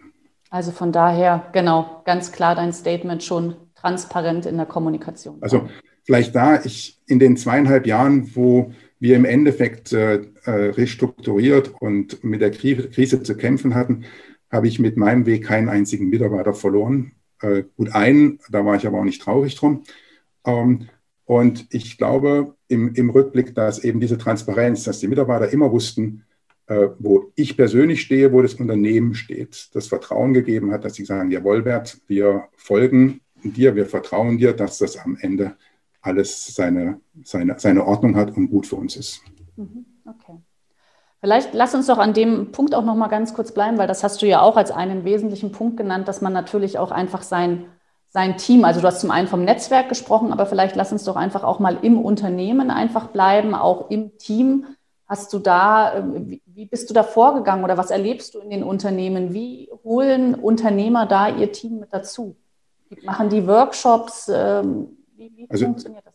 Also 0.50 0.72
von 0.72 0.92
daher, 0.92 1.50
genau, 1.54 2.02
ganz 2.06 2.32
klar 2.32 2.56
dein 2.56 2.72
Statement 2.72 3.24
schon 3.24 3.56
transparent 3.76 4.46
in 4.46 4.58
der 4.58 4.66
Kommunikation. 4.66 5.38
Also 5.42 5.68
vielleicht 6.06 6.36
da, 6.36 6.64
ich 6.64 7.02
in 7.08 7.20
den 7.20 7.36
zweieinhalb 7.36 7.86
Jahren, 7.86 8.36
wo 8.36 8.72
wir 9.00 9.16
im 9.16 9.26
Endeffekt 9.26 9.92
äh, 9.92 10.22
äh, 10.46 10.52
restrukturiert 10.52 11.74
und 11.80 12.24
mit 12.24 12.42
der 12.42 12.52
Krise 12.52 13.24
zu 13.24 13.36
kämpfen 13.36 13.76
hatten, 13.76 14.06
habe 14.52 14.68
ich 14.68 14.80
mit 14.80 14.98
meinem 14.98 15.26
Weg 15.26 15.46
keinen 15.46 15.70
einzigen 15.70 16.10
Mitarbeiter 16.10 16.54
verloren. 16.54 17.12
Äh, 17.42 17.64
gut, 17.76 17.94
einen, 17.94 18.40
da 18.50 18.66
war 18.66 18.76
ich 18.76 18.88
aber 18.88 19.00
auch 19.00 19.04
nicht 19.04 19.22
traurig 19.22 19.56
drum. 19.56 19.84
Ähm, 20.46 20.88
und 21.26 21.68
ich 21.72 21.98
glaube 21.98 22.56
im, 22.68 22.94
im 22.94 23.10
Rückblick, 23.10 23.56
dass 23.56 23.84
eben 23.84 24.00
diese 24.00 24.18
Transparenz, 24.18 24.84
dass 24.84 25.00
die 25.00 25.08
Mitarbeiter 25.08 25.50
immer 25.50 25.72
wussten, 25.72 26.24
äh, 26.68 26.88
wo 27.00 27.32
ich 27.36 27.58
persönlich 27.58 28.02
stehe, 28.02 28.32
wo 28.32 28.42
das 28.42 28.56
Unternehmen 28.56 29.14
steht, 29.14 29.70
das 29.74 29.88
Vertrauen 29.88 30.34
gegeben 30.34 30.72
hat, 30.72 30.86
dass 30.86 30.96
sie 30.96 31.06
sagen, 31.06 31.32
jawohl, 31.32 31.66
Wert, 31.66 32.00
wir 32.08 32.46
folgen 32.56 33.22
dir, 33.44 33.76
wir 33.76 33.86
vertrauen 33.86 34.38
dir, 34.38 34.54
dass 34.54 34.78
das 34.78 34.98
am 34.98 35.18
Ende 35.20 35.56
alles 36.06 36.56
seine, 36.56 37.00
seine, 37.24 37.60
seine 37.60 37.86
Ordnung 37.86 38.16
hat 38.16 38.36
und 38.36 38.50
gut 38.50 38.68
für 38.68 38.76
uns 38.76 38.96
ist. 38.96 39.22
Mhm, 39.56 39.86
okay. 40.06 40.40
Vielleicht 41.20 41.54
lass 41.54 41.74
uns 41.74 41.88
doch 41.88 41.98
an 41.98 42.14
dem 42.14 42.52
Punkt 42.52 42.76
auch 42.76 42.84
noch 42.84 42.96
mal 42.96 43.08
ganz 43.08 43.34
kurz 43.34 43.52
bleiben, 43.52 43.78
weil 43.78 43.88
das 43.88 44.04
hast 44.04 44.22
du 44.22 44.28
ja 44.28 44.42
auch 44.42 44.58
als 44.58 44.70
einen 44.70 45.06
wesentlichen 45.06 45.52
Punkt 45.52 45.78
genannt, 45.78 46.08
dass 46.08 46.22
man 46.22 46.34
natürlich 46.34 46.78
auch 46.78 46.92
einfach 46.92 47.24
sein, 47.24 47.66
sein 48.10 48.38
Team, 48.38 48.64
also 48.64 48.80
du 48.80 48.88
hast 48.88 49.02
zum 49.02 49.10
einen 49.12 49.28
vom 49.28 49.44
Netzwerk 49.44 49.90
gesprochen, 49.90 50.32
aber 50.32 50.46
vielleicht 50.46 50.76
lass 50.76 50.92
uns 50.92 51.04
doch 51.04 51.16
einfach 51.16 51.44
auch 51.44 51.60
mal 51.60 51.80
im 51.82 52.00
Unternehmen 52.00 52.70
einfach 52.70 53.08
bleiben, 53.08 53.56
auch 53.56 53.90
im 53.90 54.18
Team. 54.18 54.66
Hast 55.08 55.34
du 55.34 55.40
da, 55.40 55.96
ähm, 55.96 56.40
wie 56.46 56.66
bist 56.66 56.90
du 56.90 56.94
da 56.94 57.04
vorgegangen 57.04 57.64
oder 57.64 57.78
was 57.78 57.92
erlebst 57.92 58.36
du 58.36 58.40
in 58.40 58.50
den 58.50 58.64
Unternehmen? 58.64 59.34
Wie 59.34 59.72
holen 59.84 60.36
Unternehmer 60.36 61.06
da 61.06 61.30
ihr 61.30 61.52
Team 61.52 61.80
mit 61.80 61.92
dazu? 61.92 62.36
Machen 63.04 63.30
die 63.30 63.48
Workshops? 63.48 64.32
Ähm, 64.34 64.98
wie, 65.18 65.32
wie 65.36 65.50
also, 65.50 65.66
funktioniert 65.66 66.06
das? 66.06 66.14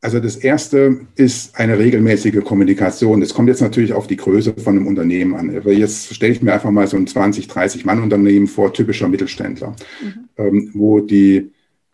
Also 0.00 0.18
das 0.18 0.36
erste 0.36 1.06
ist 1.14 1.56
eine 1.56 1.78
regelmäßige 1.78 2.42
Kommunikation. 2.42 3.20
Das 3.20 3.34
kommt 3.34 3.48
jetzt 3.48 3.62
natürlich 3.62 3.92
auf 3.92 4.08
die 4.08 4.16
Größe 4.16 4.52
von 4.54 4.76
einem 4.76 4.88
Unternehmen 4.88 5.34
an. 5.36 5.56
Aber 5.56 5.72
jetzt 5.72 6.12
stelle 6.12 6.32
ich 6.32 6.42
mir 6.42 6.52
einfach 6.52 6.72
mal 6.72 6.88
so 6.88 6.96
ein 6.96 7.06
20, 7.06 7.46
30 7.46 7.84
Mann 7.84 8.02
Unternehmen 8.02 8.48
vor, 8.48 8.72
typischer 8.72 9.08
Mittelständler, 9.08 9.76
mhm. 10.02 10.28
ähm, 10.38 10.70
wo 10.74 10.98
die 10.98 11.52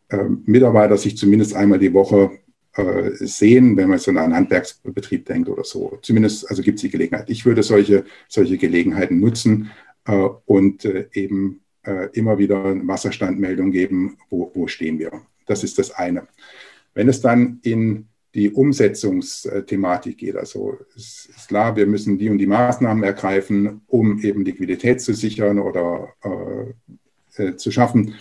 äh, 0.09 0.25
Mitarbeiter 0.47 0.97
sich 0.97 1.19
zumindest 1.19 1.55
einmal 1.55 1.79
die 1.79 1.93
Woche 1.93 2.31
äh, 2.77 3.11
sehen, 3.13 3.77
wenn 3.77 3.91
man 3.91 3.99
so 3.99 4.11
an 4.11 4.19
einen 4.19 4.37
Handwerksbetrieb 4.37 5.27
denkt 5.27 5.51
oder 5.51 5.65
so. 5.65 5.99
Zumindest, 6.01 6.49
also 6.49 6.63
gibt 6.63 6.77
es 6.77 6.83
die 6.83 6.91
Gelegenheit. 6.91 7.29
Ich 7.29 7.45
würde 7.45 7.63
solche, 7.63 8.05
solche 8.27 8.57
Gelegenheiten 8.57 9.21
nutzen 9.21 9.71
äh, 10.07 10.29
und 10.47 10.87
äh, 10.87 11.09
eben 11.13 11.61
äh, 11.83 12.09
immer 12.15 12.39
wieder 12.39 12.65
eine 12.65 12.87
Wasserstandmeldung 12.87 13.71
geben, 13.71 14.17
wo, 14.31 14.51
wo 14.55 14.67
stehen 14.67 14.99
wir. 14.99 15.13
Das 15.49 15.65
ist 15.65 15.79
das 15.79 15.91
eine. 15.91 16.29
Wenn 16.95 17.09
es 17.09 17.21
dann 17.21 17.59
in 17.63 18.07
die 18.35 18.51
Umsetzungsthematik 18.51 20.19
geht, 20.19 20.37
also 20.37 20.79
es 20.95 21.29
ist 21.35 21.49
klar, 21.49 21.75
wir 21.77 21.87
müssen 21.87 22.19
die 22.19 22.29
und 22.29 22.39
die 22.39 22.47
Maßnahmen 22.47 23.03
ergreifen, 23.03 23.81
um 23.87 24.21
eben 24.21 24.45
Liquidität 24.45 25.01
zu 25.01 25.15
sichern 25.15 25.59
oder 25.59 26.09
äh, 26.23 27.43
äh, 27.43 27.57
zu 27.57 27.71
schaffen, 27.71 28.15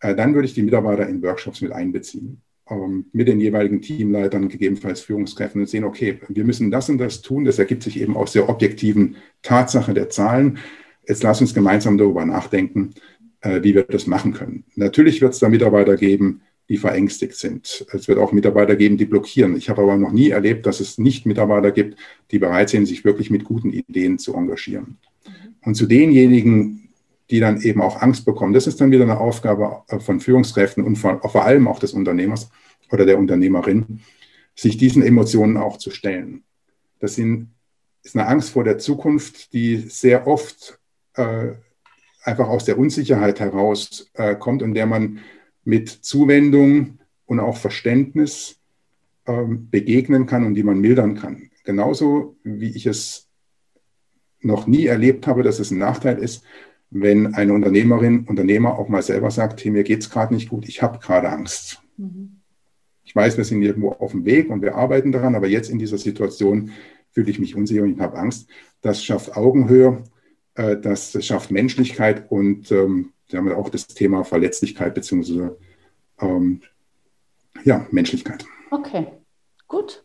äh, 0.00 0.14
dann 0.14 0.34
würde 0.34 0.46
ich 0.46 0.54
die 0.54 0.62
Mitarbeiter 0.62 1.08
in 1.08 1.22
Workshops 1.22 1.60
mit 1.60 1.72
einbeziehen, 1.72 2.42
ähm, 2.68 3.06
mit 3.12 3.28
den 3.28 3.40
jeweiligen 3.40 3.80
Teamleitern, 3.80 4.48
gegebenenfalls 4.48 5.00
Führungskräften 5.00 5.60
und 5.60 5.68
sehen, 5.68 5.84
okay, 5.84 6.20
wir 6.28 6.44
müssen 6.44 6.70
das 6.70 6.88
und 6.88 6.98
das 6.98 7.22
tun. 7.22 7.44
Das 7.44 7.58
ergibt 7.58 7.82
sich 7.82 8.00
eben 8.00 8.16
aus 8.16 8.32
der 8.32 8.48
objektiven 8.48 9.16
Tatsache 9.42 9.94
der 9.94 10.10
Zahlen. 10.10 10.58
Jetzt 11.06 11.22
lass 11.22 11.40
uns 11.40 11.54
gemeinsam 11.54 11.96
darüber 11.96 12.24
nachdenken, 12.26 12.94
äh, 13.40 13.62
wie 13.62 13.74
wir 13.74 13.84
das 13.84 14.06
machen 14.06 14.32
können. 14.32 14.64
Natürlich 14.74 15.20
wird 15.20 15.34
es 15.34 15.38
da 15.38 15.48
Mitarbeiter 15.48 15.96
geben, 15.96 16.42
die 16.68 16.78
verängstigt 16.78 17.34
sind. 17.34 17.86
Es 17.92 18.08
wird 18.08 18.18
auch 18.18 18.32
Mitarbeiter 18.32 18.76
geben, 18.76 18.96
die 18.96 19.04
blockieren. 19.04 19.56
Ich 19.56 19.68
habe 19.68 19.82
aber 19.82 19.96
noch 19.96 20.12
nie 20.12 20.30
erlebt, 20.30 20.64
dass 20.66 20.80
es 20.80 20.96
nicht 20.96 21.26
Mitarbeiter 21.26 21.70
gibt, 21.72 21.98
die 22.30 22.38
bereit 22.38 22.70
sind, 22.70 22.86
sich 22.86 23.04
wirklich 23.04 23.30
mit 23.30 23.44
guten 23.44 23.72
Ideen 23.72 24.18
zu 24.18 24.34
engagieren. 24.34 24.98
Mhm. 25.26 25.54
Und 25.62 25.74
zu 25.74 25.86
denjenigen, 25.86 26.88
die 27.30 27.40
dann 27.40 27.60
eben 27.60 27.82
auch 27.82 28.00
Angst 28.00 28.24
bekommen, 28.24 28.52
das 28.52 28.66
ist 28.66 28.80
dann 28.80 28.90
wieder 28.90 29.04
eine 29.04 29.18
Aufgabe 29.18 29.82
äh, 29.88 29.98
von 29.98 30.20
Führungskräften 30.20 30.84
und 30.84 30.96
vor 30.96 31.44
allem 31.44 31.68
auch 31.68 31.78
des 31.78 31.92
Unternehmers 31.92 32.50
oder 32.90 33.04
der 33.04 33.18
Unternehmerin, 33.18 34.00
sich 34.54 34.76
diesen 34.76 35.02
Emotionen 35.02 35.56
auch 35.56 35.78
zu 35.78 35.90
stellen. 35.90 36.44
Das 37.00 37.16
sind, 37.16 37.48
ist 38.02 38.16
eine 38.16 38.26
Angst 38.26 38.50
vor 38.50 38.64
der 38.64 38.78
Zukunft, 38.78 39.52
die 39.52 39.76
sehr 39.76 40.26
oft 40.26 40.78
äh, 41.14 41.52
einfach 42.22 42.48
aus 42.48 42.64
der 42.64 42.78
Unsicherheit 42.78 43.40
heraus 43.40 44.10
äh, 44.14 44.34
kommt 44.34 44.62
und 44.62 44.74
der 44.74 44.86
man 44.86 45.18
mit 45.64 45.88
Zuwendung 45.88 46.98
und 47.26 47.40
auch 47.40 47.56
Verständnis 47.56 48.60
ähm, 49.26 49.70
begegnen 49.70 50.26
kann 50.26 50.44
und 50.44 50.54
die 50.54 50.62
man 50.62 50.80
mildern 50.80 51.14
kann. 51.14 51.50
Genauso 51.64 52.36
wie 52.42 52.70
ich 52.70 52.86
es 52.86 53.28
noch 54.40 54.66
nie 54.66 54.86
erlebt 54.86 55.26
habe, 55.26 55.42
dass 55.42 55.58
es 55.58 55.70
ein 55.70 55.78
Nachteil 55.78 56.18
ist, 56.18 56.44
wenn 56.90 57.34
eine 57.34 57.54
Unternehmerin, 57.54 58.26
Unternehmer 58.26 58.78
auch 58.78 58.88
mal 58.88 59.02
selber 59.02 59.30
sagt, 59.30 59.64
hey, 59.64 59.70
mir 59.70 59.82
geht 59.82 60.00
es 60.00 60.10
gerade 60.10 60.34
nicht 60.34 60.50
gut, 60.50 60.68
ich 60.68 60.82
habe 60.82 60.98
gerade 60.98 61.30
Angst. 61.30 61.82
Mhm. 61.96 62.40
Ich 63.02 63.16
weiß, 63.16 63.36
wir 63.36 63.44
sind 63.44 63.62
irgendwo 63.62 63.90
auf 63.92 64.12
dem 64.12 64.24
Weg 64.24 64.50
und 64.50 64.62
wir 64.62 64.76
arbeiten 64.76 65.12
daran, 65.12 65.34
aber 65.34 65.48
jetzt 65.48 65.70
in 65.70 65.78
dieser 65.78 65.98
Situation 65.98 66.70
fühle 67.10 67.30
ich 67.30 67.38
mich 67.38 67.56
unsicher 67.56 67.82
und 67.82 67.94
ich 67.94 68.00
habe 68.00 68.18
Angst. 68.18 68.48
Das 68.80 69.02
schafft 69.02 69.36
Augenhöhe, 69.36 70.04
äh, 70.54 70.76
das 70.76 71.16
schafft 71.24 71.50
Menschlichkeit 71.50 72.30
und 72.30 72.70
ähm, 72.70 73.13
wir 73.34 73.40
haben 73.40 73.48
ja 73.48 73.56
auch 73.56 73.68
das 73.68 73.88
Thema 73.88 74.22
Verletzlichkeit 74.22 74.94
beziehungsweise 74.94 75.58
ähm, 76.20 76.62
ja, 77.64 77.84
Menschlichkeit. 77.90 78.44
Okay, 78.70 79.08
gut. 79.66 80.04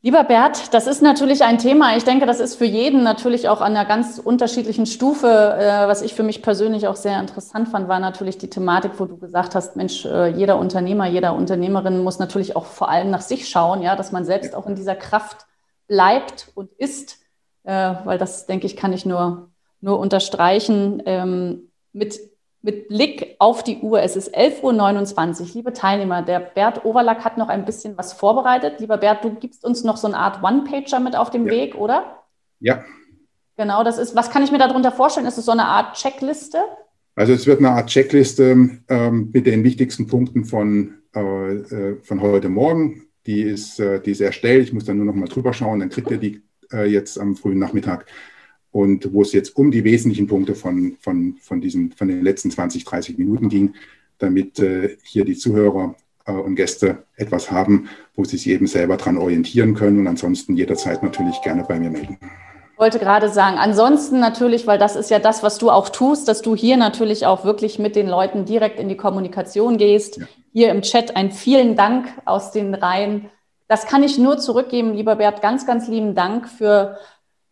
Lieber 0.00 0.22
Bert, 0.22 0.72
das 0.72 0.86
ist 0.86 1.02
natürlich 1.02 1.42
ein 1.42 1.58
Thema. 1.58 1.96
Ich 1.96 2.04
denke, 2.04 2.24
das 2.24 2.38
ist 2.38 2.54
für 2.54 2.64
jeden 2.64 3.02
natürlich 3.02 3.48
auch 3.48 3.60
an 3.60 3.76
einer 3.76 3.84
ganz 3.84 4.20
unterschiedlichen 4.20 4.86
Stufe. 4.86 5.26
Äh, 5.26 5.88
was 5.88 6.02
ich 6.02 6.14
für 6.14 6.22
mich 6.22 6.40
persönlich 6.40 6.86
auch 6.86 6.94
sehr 6.94 7.18
interessant 7.18 7.68
fand, 7.68 7.88
war 7.88 7.98
natürlich 7.98 8.38
die 8.38 8.48
Thematik, 8.48 8.92
wo 8.98 9.06
du 9.06 9.16
gesagt 9.16 9.56
hast, 9.56 9.74
Mensch, 9.74 10.04
äh, 10.04 10.28
jeder 10.28 10.60
Unternehmer, 10.60 11.08
jeder 11.08 11.34
Unternehmerin 11.34 12.04
muss 12.04 12.20
natürlich 12.20 12.54
auch 12.54 12.66
vor 12.66 12.88
allem 12.88 13.10
nach 13.10 13.22
sich 13.22 13.48
schauen, 13.48 13.82
ja, 13.82 13.96
dass 13.96 14.12
man 14.12 14.24
selbst 14.24 14.54
auch 14.54 14.68
in 14.68 14.76
dieser 14.76 14.94
Kraft 14.94 15.46
bleibt 15.88 16.52
und 16.54 16.70
ist, 16.74 17.18
äh, 17.64 17.94
weil 18.04 18.18
das, 18.18 18.46
denke 18.46 18.66
ich, 18.66 18.76
kann 18.76 18.92
ich 18.92 19.04
nur 19.04 19.50
nur 19.86 20.00
unterstreichen 20.00 21.02
ähm, 21.06 21.70
mit, 21.92 22.20
mit 22.60 22.88
Blick 22.88 23.36
auf 23.38 23.62
die 23.62 23.78
Uhr. 23.78 24.02
Es 24.02 24.16
ist 24.16 24.36
11.29 24.36 25.40
Uhr. 25.40 25.48
Liebe 25.54 25.72
Teilnehmer, 25.72 26.22
der 26.22 26.40
Bert 26.40 26.84
Overlack 26.84 27.24
hat 27.24 27.38
noch 27.38 27.48
ein 27.48 27.64
bisschen 27.64 27.96
was 27.96 28.12
vorbereitet. 28.12 28.80
Lieber 28.80 28.98
Bert, 28.98 29.24
du 29.24 29.34
gibst 29.36 29.64
uns 29.64 29.84
noch 29.84 29.96
so 29.96 30.08
eine 30.08 30.18
Art 30.18 30.42
One-Pager 30.42 31.00
mit 31.00 31.16
auf 31.16 31.30
dem 31.30 31.46
ja. 31.46 31.52
Weg, 31.52 31.76
oder? 31.76 32.24
Ja. 32.58 32.84
Genau, 33.56 33.84
das 33.84 33.96
ist, 33.96 34.16
was 34.16 34.30
kann 34.30 34.42
ich 34.42 34.50
mir 34.50 34.58
darunter 34.58 34.90
vorstellen? 34.90 35.26
Ist 35.26 35.38
es 35.38 35.46
so 35.46 35.52
eine 35.52 35.64
Art 35.64 35.96
Checkliste? 35.96 36.58
Also 37.14 37.32
es 37.32 37.46
wird 37.46 37.60
eine 37.60 37.70
Art 37.70 37.88
Checkliste 37.88 38.80
ähm, 38.88 39.30
mit 39.32 39.46
den 39.46 39.62
wichtigsten 39.62 40.08
Punkten 40.08 40.44
von, 40.44 40.94
äh, 41.14 41.20
äh 41.20 41.96
von 42.02 42.20
heute 42.20 42.48
Morgen. 42.48 43.04
Die 43.24 43.40
ist, 43.40 43.78
äh, 43.78 44.00
die 44.00 44.10
ist 44.10 44.20
erstellt. 44.20 44.64
Ich 44.64 44.72
muss 44.72 44.84
dann 44.84 44.96
nur 44.96 45.06
noch 45.06 45.14
mal 45.14 45.28
drüber 45.28 45.52
schauen. 45.52 45.78
Dann 45.78 45.90
kriegt 45.90 46.10
ihr 46.10 46.18
die 46.18 46.42
äh, 46.72 46.86
jetzt 46.86 47.18
am 47.18 47.36
frühen 47.36 47.60
Nachmittag 47.60 48.06
und 48.76 49.14
wo 49.14 49.22
es 49.22 49.32
jetzt 49.32 49.56
um 49.56 49.70
die 49.70 49.84
wesentlichen 49.84 50.26
Punkte 50.26 50.54
von, 50.54 50.98
von, 51.00 51.36
von, 51.40 51.62
diesen, 51.62 51.92
von 51.92 52.08
den 52.08 52.22
letzten 52.22 52.50
20, 52.50 52.84
30 52.84 53.16
Minuten 53.16 53.48
ging, 53.48 53.74
damit 54.18 54.58
äh, 54.58 54.98
hier 55.02 55.24
die 55.24 55.34
Zuhörer 55.34 55.94
äh, 56.26 56.32
und 56.32 56.56
Gäste 56.56 57.04
etwas 57.16 57.50
haben, 57.50 57.88
wo 58.14 58.24
sie 58.24 58.36
sich 58.36 58.48
eben 58.48 58.66
selber 58.66 58.98
dran 58.98 59.16
orientieren 59.16 59.74
können 59.74 60.00
und 60.00 60.06
ansonsten 60.06 60.56
jederzeit 60.56 61.02
natürlich 61.02 61.40
gerne 61.40 61.64
bei 61.66 61.80
mir 61.80 61.88
melden. 61.88 62.18
Ich 62.74 62.78
wollte 62.78 62.98
gerade 62.98 63.30
sagen, 63.30 63.56
ansonsten 63.56 64.20
natürlich, 64.20 64.66
weil 64.66 64.78
das 64.78 64.94
ist 64.94 65.08
ja 65.08 65.20
das, 65.20 65.42
was 65.42 65.56
du 65.56 65.70
auch 65.70 65.88
tust, 65.88 66.28
dass 66.28 66.42
du 66.42 66.54
hier 66.54 66.76
natürlich 66.76 67.24
auch 67.24 67.46
wirklich 67.46 67.78
mit 67.78 67.96
den 67.96 68.06
Leuten 68.06 68.44
direkt 68.44 68.78
in 68.78 68.90
die 68.90 68.98
Kommunikation 68.98 69.78
gehst. 69.78 70.18
Ja. 70.18 70.26
Hier 70.52 70.70
im 70.70 70.82
Chat 70.82 71.16
ein 71.16 71.32
vielen 71.32 71.76
Dank 71.76 72.08
aus 72.26 72.52
den 72.52 72.74
Reihen. 72.74 73.30
Das 73.68 73.86
kann 73.86 74.02
ich 74.02 74.18
nur 74.18 74.36
zurückgeben, 74.36 74.92
lieber 74.92 75.16
Bert. 75.16 75.40
Ganz, 75.40 75.66
ganz 75.66 75.88
lieben 75.88 76.14
Dank 76.14 76.46
für 76.50 76.98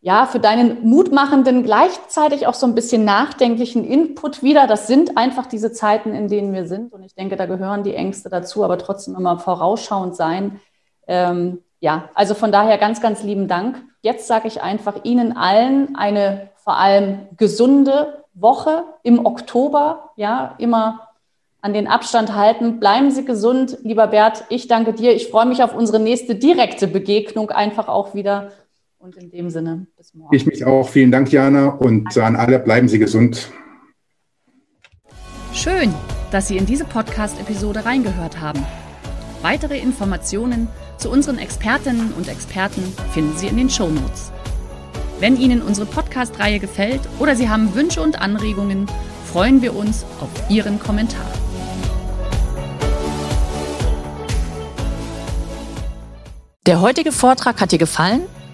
ja, 0.04 0.26
für 0.26 0.38
deinen 0.38 0.86
mutmachenden, 0.86 1.62
gleichzeitig 1.62 2.46
auch 2.46 2.52
so 2.52 2.66
ein 2.66 2.74
bisschen 2.74 3.06
nachdenklichen 3.06 3.86
Input 3.86 4.42
wieder. 4.42 4.66
Das 4.66 4.86
sind 4.86 5.16
einfach 5.16 5.46
diese 5.46 5.72
Zeiten, 5.72 6.14
in 6.14 6.28
denen 6.28 6.52
wir 6.52 6.66
sind. 6.66 6.92
Und 6.92 7.02
ich 7.04 7.14
denke, 7.14 7.36
da 7.36 7.46
gehören 7.46 7.84
die 7.84 7.94
Ängste 7.94 8.28
dazu, 8.28 8.64
aber 8.64 8.76
trotzdem 8.76 9.16
immer 9.16 9.38
vorausschauend 9.38 10.14
sein. 10.14 10.60
Ähm, 11.06 11.62
ja, 11.80 12.10
also 12.14 12.34
von 12.34 12.52
daher 12.52 12.76
ganz, 12.76 13.00
ganz 13.00 13.22
lieben 13.22 13.48
Dank. 13.48 13.82
Jetzt 14.02 14.26
sage 14.26 14.46
ich 14.46 14.60
einfach 14.60 15.04
Ihnen 15.04 15.38
allen 15.38 15.96
eine 15.96 16.50
vor 16.56 16.76
allem 16.76 17.20
gesunde 17.38 18.24
Woche 18.34 18.84
im 19.04 19.24
Oktober. 19.24 20.10
Ja, 20.16 20.54
immer 20.58 21.08
an 21.62 21.72
den 21.72 21.88
Abstand 21.88 22.34
halten. 22.34 22.78
Bleiben 22.78 23.10
Sie 23.10 23.24
gesund, 23.24 23.78
lieber 23.84 24.08
Bert. 24.08 24.44
Ich 24.50 24.68
danke 24.68 24.92
dir. 24.92 25.14
Ich 25.14 25.28
freue 25.28 25.46
mich 25.46 25.62
auf 25.62 25.74
unsere 25.74 25.98
nächste 25.98 26.34
direkte 26.34 26.88
Begegnung 26.88 27.48
einfach 27.48 27.88
auch 27.88 28.12
wieder. 28.12 28.50
Und 29.04 29.16
in 29.16 29.30
dem 29.30 29.50
Sinne, 29.50 29.86
bis 29.98 30.14
morgen. 30.14 30.34
Ich 30.34 30.46
mich 30.46 30.64
auch. 30.64 30.88
Vielen 30.88 31.12
Dank, 31.12 31.30
Jana. 31.30 31.66
Und 31.66 32.16
an 32.16 32.36
alle, 32.36 32.58
bleiben 32.58 32.88
Sie 32.88 32.98
gesund. 32.98 33.52
Schön, 35.52 35.92
dass 36.30 36.48
Sie 36.48 36.56
in 36.56 36.64
diese 36.64 36.86
Podcast-Episode 36.86 37.84
reingehört 37.84 38.40
haben. 38.40 38.64
Weitere 39.42 39.78
Informationen 39.78 40.68
zu 40.96 41.10
unseren 41.10 41.36
Expertinnen 41.36 42.14
und 42.14 42.28
Experten 42.28 42.82
finden 43.12 43.36
Sie 43.36 43.46
in 43.46 43.58
den 43.58 43.68
Show 43.68 43.90
Notes. 43.90 44.32
Wenn 45.20 45.36
Ihnen 45.36 45.60
unsere 45.60 45.86
Podcast-Reihe 45.86 46.58
gefällt 46.58 47.02
oder 47.18 47.36
Sie 47.36 47.50
haben 47.50 47.74
Wünsche 47.74 48.00
und 48.00 48.22
Anregungen, 48.22 48.86
freuen 49.26 49.60
wir 49.60 49.76
uns 49.76 50.06
auf 50.18 50.30
Ihren 50.48 50.78
Kommentar. 50.78 51.30
Der 56.64 56.80
heutige 56.80 57.12
Vortrag 57.12 57.60
hat 57.60 57.70
dir 57.70 57.78
gefallen? 57.78 58.22